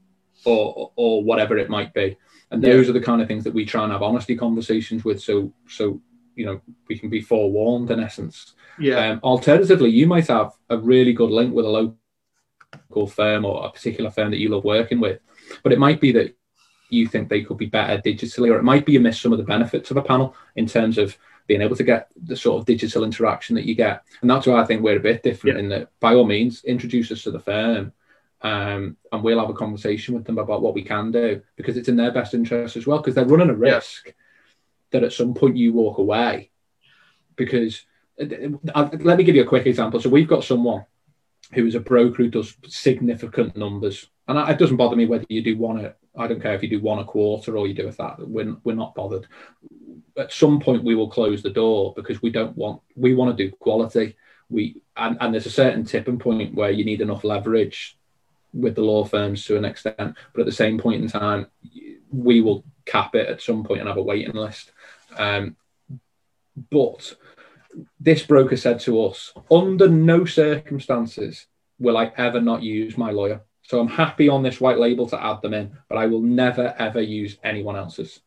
or 0.44 0.92
or 0.96 1.22
whatever 1.22 1.56
it 1.56 1.70
might 1.70 1.94
be. 1.94 2.16
And 2.50 2.62
those 2.62 2.86
yeah. 2.86 2.90
are 2.90 2.98
the 2.98 3.04
kind 3.04 3.22
of 3.22 3.26
things 3.26 3.44
that 3.44 3.54
we 3.54 3.64
try 3.64 3.84
and 3.84 3.92
have 3.92 4.02
honesty 4.02 4.36
conversations 4.36 5.02
with. 5.02 5.22
So 5.22 5.50
so 5.66 6.00
you 6.34 6.44
know 6.44 6.60
we 6.88 6.98
can 6.98 7.08
be 7.08 7.22
forewarned 7.22 7.90
in 7.90 8.00
essence. 8.00 8.54
Yeah. 8.78 9.12
Um, 9.12 9.20
alternatively, 9.22 9.88
you 9.88 10.06
might 10.06 10.26
have 10.26 10.52
a 10.68 10.76
really 10.76 11.14
good 11.14 11.30
link 11.30 11.54
with 11.54 11.64
a 11.64 11.70
local 11.70 11.96
firm 13.08 13.44
or 13.44 13.66
a 13.66 13.70
particular 13.70 14.10
firm 14.10 14.30
that 14.30 14.38
you 14.38 14.48
love 14.48 14.64
working 14.64 15.00
with, 15.00 15.20
but 15.62 15.72
it 15.72 15.78
might 15.78 16.00
be 16.00 16.12
that 16.12 16.36
you 16.88 17.06
think 17.06 17.28
they 17.28 17.42
could 17.42 17.58
be 17.58 17.66
better 17.66 18.00
digitally, 18.00 18.50
or 18.50 18.58
it 18.58 18.64
might 18.64 18.86
be 18.86 18.92
you 18.92 19.00
miss 19.00 19.20
some 19.20 19.32
of 19.32 19.38
the 19.38 19.44
benefits 19.44 19.90
of 19.90 19.96
a 19.96 20.02
panel 20.02 20.34
in 20.54 20.66
terms 20.66 20.98
of 20.98 21.16
being 21.46 21.62
able 21.62 21.76
to 21.76 21.84
get 21.84 22.08
the 22.24 22.36
sort 22.36 22.58
of 22.58 22.66
digital 22.66 23.04
interaction 23.04 23.56
that 23.56 23.64
you 23.64 23.74
get. 23.74 24.02
And 24.20 24.30
that's 24.30 24.46
why 24.46 24.60
I 24.60 24.64
think 24.64 24.82
we're 24.82 24.96
a 24.96 25.00
bit 25.00 25.22
different 25.22 25.56
yeah. 25.56 25.62
in 25.62 25.68
that, 25.70 25.90
by 26.00 26.14
all 26.14 26.24
means, 26.24 26.64
introduce 26.64 27.10
us 27.10 27.22
to 27.22 27.30
the 27.30 27.40
firm. 27.40 27.92
Um, 28.42 28.96
and 29.10 29.22
we'll 29.22 29.40
have 29.40 29.50
a 29.50 29.54
conversation 29.54 30.14
with 30.14 30.24
them 30.24 30.38
about 30.38 30.60
what 30.60 30.74
we 30.74 30.82
can 30.82 31.10
do 31.10 31.42
because 31.56 31.76
it's 31.76 31.88
in 31.88 31.96
their 31.96 32.12
best 32.12 32.34
interest 32.34 32.76
as 32.76 32.86
well 32.86 32.98
because 32.98 33.14
they're 33.14 33.24
running 33.24 33.50
a 33.50 33.54
risk. 33.54 34.06
Yeah 34.06 34.12
that 34.90 35.04
at 35.04 35.12
some 35.12 35.34
point 35.34 35.56
you 35.56 35.72
walk 35.72 35.98
away 35.98 36.50
because 37.36 37.84
uh, 38.20 38.88
let 39.00 39.18
me 39.18 39.24
give 39.24 39.36
you 39.36 39.42
a 39.42 39.46
quick 39.46 39.66
example. 39.66 40.00
So 40.00 40.08
we've 40.08 40.28
got 40.28 40.44
someone 40.44 40.84
who 41.54 41.66
is 41.66 41.74
a 41.74 41.80
broker 41.80 42.16
who 42.16 42.28
does 42.28 42.56
significant 42.66 43.56
numbers, 43.56 44.08
and 44.28 44.38
it 44.50 44.58
doesn't 44.58 44.76
bother 44.76 44.96
me 44.96 45.06
whether 45.06 45.26
you 45.28 45.42
do 45.42 45.56
one. 45.56 45.92
I 46.16 46.26
don't 46.26 46.42
care 46.42 46.54
if 46.54 46.62
you 46.62 46.68
do 46.68 46.80
one 46.80 46.98
a 46.98 47.04
quarter 47.04 47.56
or 47.56 47.66
you 47.66 47.74
do 47.74 47.88
a 47.88 47.92
that. 47.92 48.16
We're 48.20 48.56
we're 48.64 48.74
not 48.74 48.94
bothered. 48.94 49.26
At 50.16 50.32
some 50.32 50.60
point, 50.60 50.82
we 50.84 50.94
will 50.94 51.10
close 51.10 51.42
the 51.42 51.50
door 51.50 51.92
because 51.94 52.22
we 52.22 52.30
don't 52.30 52.56
want. 52.56 52.80
We 52.94 53.14
want 53.14 53.36
to 53.36 53.44
do 53.44 53.54
quality. 53.56 54.16
We 54.48 54.76
and, 54.96 55.16
and 55.20 55.34
there's 55.34 55.46
a 55.46 55.50
certain 55.50 55.84
tipping 55.84 56.18
point 56.18 56.54
where 56.54 56.70
you 56.70 56.84
need 56.84 57.00
enough 57.00 57.24
leverage 57.24 57.98
with 58.52 58.74
the 58.74 58.82
law 58.82 59.04
firms 59.04 59.44
to 59.44 59.56
an 59.56 59.64
extent, 59.64 60.14
but 60.32 60.40
at 60.40 60.46
the 60.46 60.52
same 60.52 60.78
point 60.78 61.02
in 61.02 61.08
time, 61.08 61.46
we 62.10 62.40
will 62.40 62.64
cap 62.86 63.14
it 63.14 63.28
at 63.28 63.42
some 63.42 63.64
point 63.64 63.80
and 63.80 63.88
have 63.88 63.98
a 63.98 64.02
waiting 64.02 64.34
list. 64.34 64.72
Um, 65.16 65.56
but 66.70 67.14
this 68.00 68.22
broker 68.22 68.56
said 68.56 68.80
to 68.80 69.04
us, 69.04 69.32
under 69.50 69.88
no 69.88 70.24
circumstances 70.24 71.46
will 71.78 71.96
I 71.96 72.12
ever 72.16 72.40
not 72.40 72.62
use 72.62 72.96
my 72.96 73.10
lawyer. 73.10 73.42
So 73.62 73.80
I'm 73.80 73.88
happy 73.88 74.28
on 74.28 74.42
this 74.42 74.60
white 74.60 74.78
label 74.78 75.08
to 75.08 75.22
add 75.22 75.42
them 75.42 75.54
in, 75.54 75.76
but 75.88 75.98
I 75.98 76.06
will 76.06 76.22
never 76.22 76.74
ever 76.78 77.00
use 77.00 77.36
anyone 77.42 77.76
else's. 77.76 78.20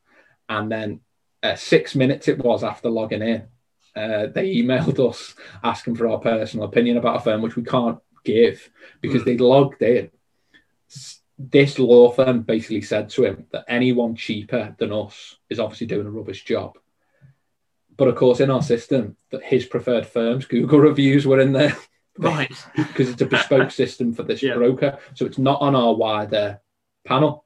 And 0.48 0.72
then 0.72 1.00
uh, 1.42 1.56
six 1.56 1.96
minutes 1.96 2.28
it 2.28 2.40
was 2.40 2.64
after 2.64 2.90
logging 2.90 3.22
in, 3.22 3.48
uh, 3.96 4.28
they 4.28 4.56
emailed 4.56 5.00
us 5.10 5.36
asking 5.64 5.96
for 5.96 6.10
our 6.10 6.20
personal 6.20 6.66
opinion 6.66 6.98
about 6.98 7.18
a 7.18 7.20
firm, 7.22 7.42
which 7.42 7.56
we 7.56 7.64
can't 7.64 8.00
give 8.24 8.70
because 9.02 9.22
mm. 9.22 9.26
they 9.26 9.38
logged 9.38 9.82
in. 9.82 10.12
This 11.38 11.80
law 11.80 12.12
firm 12.12 12.42
basically 12.42 12.82
said 12.82 13.10
to 13.12 13.24
him 13.24 13.46
that 13.52 13.64
anyone 13.70 14.16
cheaper 14.16 14.76
than 14.78 14.92
us 14.92 15.38
is 15.50 15.60
obviously 15.60 15.88
doing 15.88 16.06
a 16.06 16.12
rubbish 16.12 16.44
job. 16.44 16.78
But 18.00 18.08
of 18.08 18.16
course, 18.16 18.40
in 18.40 18.50
our 18.50 18.64
system, 18.64 19.18
that 19.30 19.44
his 19.44 19.66
preferred 19.66 20.08
firms, 20.08 20.46
Google 20.46 20.80
reviews 20.80 21.28
were 21.28 21.42
in 21.42 21.52
there. 21.52 21.76
Right. 22.18 22.50
because 22.76 23.10
it's 23.10 23.22
a 23.22 23.26
bespoke 23.26 23.72
system 23.72 24.14
for 24.14 24.24
this 24.24 24.42
yeah. 24.42 24.56
broker. 24.56 24.98
So 25.16 25.26
it's 25.26 25.38
not 25.38 25.62
on 25.62 25.76
our 25.76 25.94
wider 25.94 26.62
panel. 27.06 27.44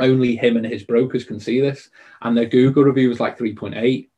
Only 0.00 0.34
him 0.34 0.56
and 0.56 0.66
his 0.66 0.82
brokers 0.82 1.22
can 1.22 1.38
see 1.38 1.60
this. 1.60 1.90
And 2.20 2.36
their 2.36 2.46
Google 2.46 2.82
review 2.82 3.08
was 3.08 3.20
like 3.20 3.38
3.8. 3.38 4.08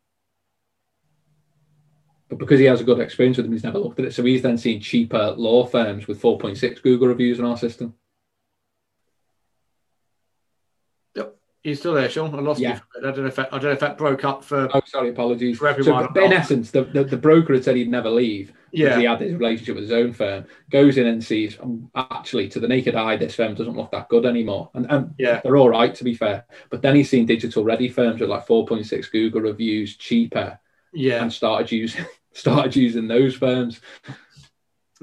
But 2.30 2.38
because 2.38 2.58
he 2.58 2.64
has 2.64 2.80
a 2.80 2.84
good 2.84 2.98
experience 2.98 3.36
with 3.36 3.44
them, 3.44 3.52
he's 3.52 3.62
never 3.62 3.78
looked 3.78 4.00
at 4.00 4.06
it. 4.06 4.14
So 4.14 4.24
he's 4.24 4.40
then 4.40 4.56
seen 4.56 4.80
cheaper 4.80 5.32
law 5.32 5.66
firms 5.66 6.08
with 6.08 6.22
4.6 6.22 6.82
Google 6.82 7.08
reviews 7.08 7.38
in 7.38 7.44
our 7.44 7.58
system. 7.58 7.92
You 11.66 11.74
still 11.74 11.94
there, 11.94 12.08
Sean? 12.08 12.34
I 12.34 12.40
lost 12.40 12.60
yeah. 12.60 12.80
you. 12.94 13.08
I 13.08 13.12
don't 13.12 13.22
know 13.22 13.26
if 13.26 13.36
that, 13.36 13.48
I 13.52 13.58
don't 13.58 13.64
know 13.64 13.70
if 13.72 13.80
that 13.80 13.98
broke 13.98 14.24
up 14.24 14.44
for. 14.44 14.68
Oh, 14.72 14.80
sorry, 14.86 15.10
apologies. 15.10 15.58
For 15.58 15.68
everyone. 15.68 16.12
So, 16.14 16.24
in 16.24 16.32
essence, 16.32 16.70
the, 16.70 16.84
the, 16.84 17.04
the, 17.04 17.16
broker 17.16 17.54
had 17.54 17.64
said 17.64 17.76
he'd 17.76 17.90
never 17.90 18.10
leave. 18.10 18.52
Yeah. 18.72 18.98
He 18.98 19.04
had 19.04 19.18
this 19.18 19.32
relationship 19.32 19.74
with 19.74 19.84
his 19.84 19.92
own 19.92 20.12
firm. 20.12 20.46
Goes 20.70 20.96
in 20.96 21.06
and 21.06 21.22
sees, 21.22 21.58
um, 21.60 21.90
actually, 21.94 22.48
to 22.50 22.60
the 22.60 22.68
naked 22.68 22.94
eye, 22.94 23.16
this 23.16 23.34
firm 23.34 23.54
doesn't 23.54 23.76
look 23.76 23.90
that 23.90 24.08
good 24.08 24.26
anymore. 24.26 24.70
And, 24.74 24.86
and 24.90 25.14
yeah, 25.18 25.40
they're 25.42 25.56
all 25.56 25.70
right 25.70 25.94
to 25.94 26.04
be 26.04 26.14
fair. 26.14 26.44
But 26.70 26.82
then 26.82 26.94
he's 26.94 27.10
seen 27.10 27.26
digital 27.26 27.64
ready 27.64 27.88
firms 27.88 28.20
with 28.20 28.30
like 28.30 28.46
4.6 28.46 29.10
Google 29.10 29.40
reviews 29.40 29.96
cheaper. 29.96 30.58
Yeah. 30.92 31.22
And 31.22 31.32
started 31.32 31.70
using 31.72 32.04
started 32.32 32.76
using 32.76 33.08
those 33.08 33.34
firms. 33.34 33.80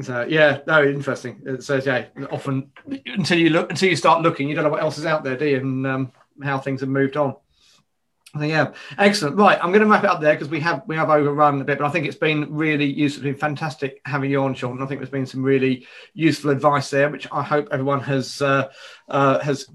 So 0.01 0.25
yeah, 0.27 0.59
no, 0.65 0.83
interesting. 0.83 1.41
It 1.45 1.63
says 1.63 1.85
yeah, 1.85 2.05
often 2.31 2.71
until 3.05 3.37
you 3.37 3.49
look 3.51 3.69
until 3.69 3.89
you 3.89 3.95
start 3.95 4.23
looking, 4.23 4.49
you 4.49 4.55
don't 4.55 4.63
know 4.63 4.71
what 4.71 4.81
else 4.81 4.97
is 4.97 5.05
out 5.05 5.23
there, 5.23 5.37
do 5.37 5.45
you? 5.45 5.57
And 5.57 5.85
um, 5.85 6.11
how 6.41 6.57
things 6.57 6.81
have 6.81 6.89
moved 6.89 7.17
on. 7.17 7.35
Yeah, 8.39 8.73
excellent. 8.97 9.37
Right, 9.37 9.59
I'm 9.61 9.71
going 9.71 9.83
to 9.83 9.87
wrap 9.87 10.03
it 10.03 10.09
up 10.09 10.19
there 10.19 10.33
because 10.33 10.49
we 10.49 10.59
have 10.61 10.81
we 10.87 10.95
have 10.95 11.11
overrun 11.11 11.61
a 11.61 11.63
bit, 11.63 11.77
but 11.77 11.85
I 11.85 11.91
think 11.91 12.07
it's 12.07 12.17
been 12.17 12.51
really 12.51 12.85
useful. 12.85 13.27
It's 13.27 13.33
been 13.33 13.39
fantastic 13.39 14.01
having 14.05 14.31
you 14.31 14.41
on, 14.41 14.55
Sean. 14.55 14.81
I 14.81 14.87
think 14.87 14.99
there's 14.99 15.11
been 15.11 15.27
some 15.27 15.43
really 15.43 15.85
useful 16.15 16.49
advice 16.49 16.89
there, 16.89 17.09
which 17.09 17.27
I 17.31 17.43
hope 17.43 17.67
everyone 17.71 17.99
has 17.99 18.41
uh, 18.41 18.71
uh, 19.07 19.37
has 19.39 19.67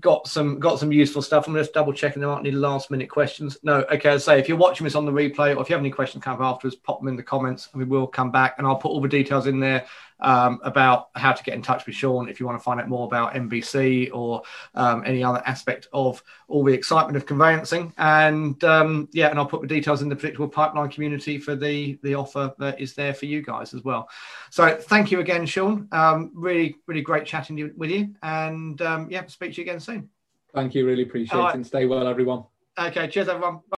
got 0.00 0.26
some 0.26 0.58
got 0.58 0.78
some 0.78 0.92
useful 0.92 1.20
stuff. 1.20 1.46
I'm 1.46 1.54
just 1.54 1.74
double 1.74 1.92
checking 1.92 2.20
there 2.20 2.30
aren't 2.30 2.46
any 2.46 2.56
last 2.56 2.90
minute 2.90 3.10
questions. 3.10 3.58
No, 3.62 3.84
okay. 3.92 4.10
I 4.10 4.16
say 4.16 4.38
if 4.38 4.48
you're 4.48 4.56
watching 4.56 4.84
this 4.84 4.94
on 4.94 5.04
the 5.04 5.12
replay 5.12 5.54
or 5.54 5.60
if 5.60 5.68
you 5.68 5.74
have 5.74 5.82
any 5.82 5.90
questions 5.90 6.24
come 6.24 6.40
up 6.40 6.40
afterwards, 6.40 6.76
pop 6.76 7.00
them 7.00 7.08
in 7.08 7.16
the 7.16 7.22
comments 7.22 7.68
and 7.72 7.82
we 7.82 7.86
will 7.86 8.06
come 8.06 8.30
back 8.30 8.54
and 8.56 8.66
I'll 8.66 8.76
put 8.76 8.88
all 8.88 9.02
the 9.02 9.08
details 9.08 9.46
in 9.46 9.60
there 9.60 9.84
um, 10.20 10.60
about 10.62 11.08
how 11.14 11.32
to 11.32 11.42
get 11.42 11.54
in 11.54 11.62
touch 11.62 11.86
with 11.86 11.94
Sean 11.94 12.28
if 12.28 12.40
you 12.40 12.46
want 12.46 12.58
to 12.58 12.62
find 12.62 12.80
out 12.80 12.88
more 12.88 13.06
about 13.06 13.34
MBC 13.34 14.10
or 14.12 14.42
um, 14.74 15.02
any 15.06 15.22
other 15.22 15.42
aspect 15.46 15.88
of 15.92 16.22
all 16.48 16.64
the 16.64 16.72
excitement 16.72 17.16
of 17.16 17.26
conveyancing. 17.26 17.92
And 17.98 18.62
um, 18.64 19.08
yeah, 19.12 19.28
and 19.28 19.38
I'll 19.38 19.46
put 19.46 19.60
the 19.60 19.66
details 19.66 20.02
in 20.02 20.08
the 20.08 20.16
predictable 20.16 20.48
pipeline 20.48 20.90
community 20.90 21.38
for 21.38 21.54
the 21.54 21.98
the 22.02 22.14
offer 22.14 22.54
that 22.58 22.80
is 22.80 22.94
there 22.94 23.14
for 23.14 23.26
you 23.26 23.42
guys 23.42 23.74
as 23.74 23.84
well. 23.84 24.08
So 24.50 24.76
thank 24.76 25.10
you 25.10 25.20
again, 25.20 25.46
Sean. 25.46 25.88
Um, 25.92 26.30
really, 26.34 26.76
really 26.86 27.02
great 27.02 27.26
chatting 27.26 27.72
with 27.76 27.90
you. 27.90 28.14
And 28.22 28.80
um, 28.82 29.08
yeah, 29.10 29.26
speak 29.26 29.52
to 29.54 29.58
you 29.58 29.62
again 29.62 29.80
soon. 29.80 30.08
Thank 30.54 30.74
you. 30.74 30.86
Really 30.86 31.02
appreciate 31.02 31.38
right. 31.38 31.50
it. 31.50 31.56
And 31.56 31.66
stay 31.66 31.86
well, 31.86 32.06
everyone. 32.06 32.44
Okay. 32.78 33.08
Cheers, 33.08 33.28
everyone. 33.28 33.56
Bye. 33.70 33.74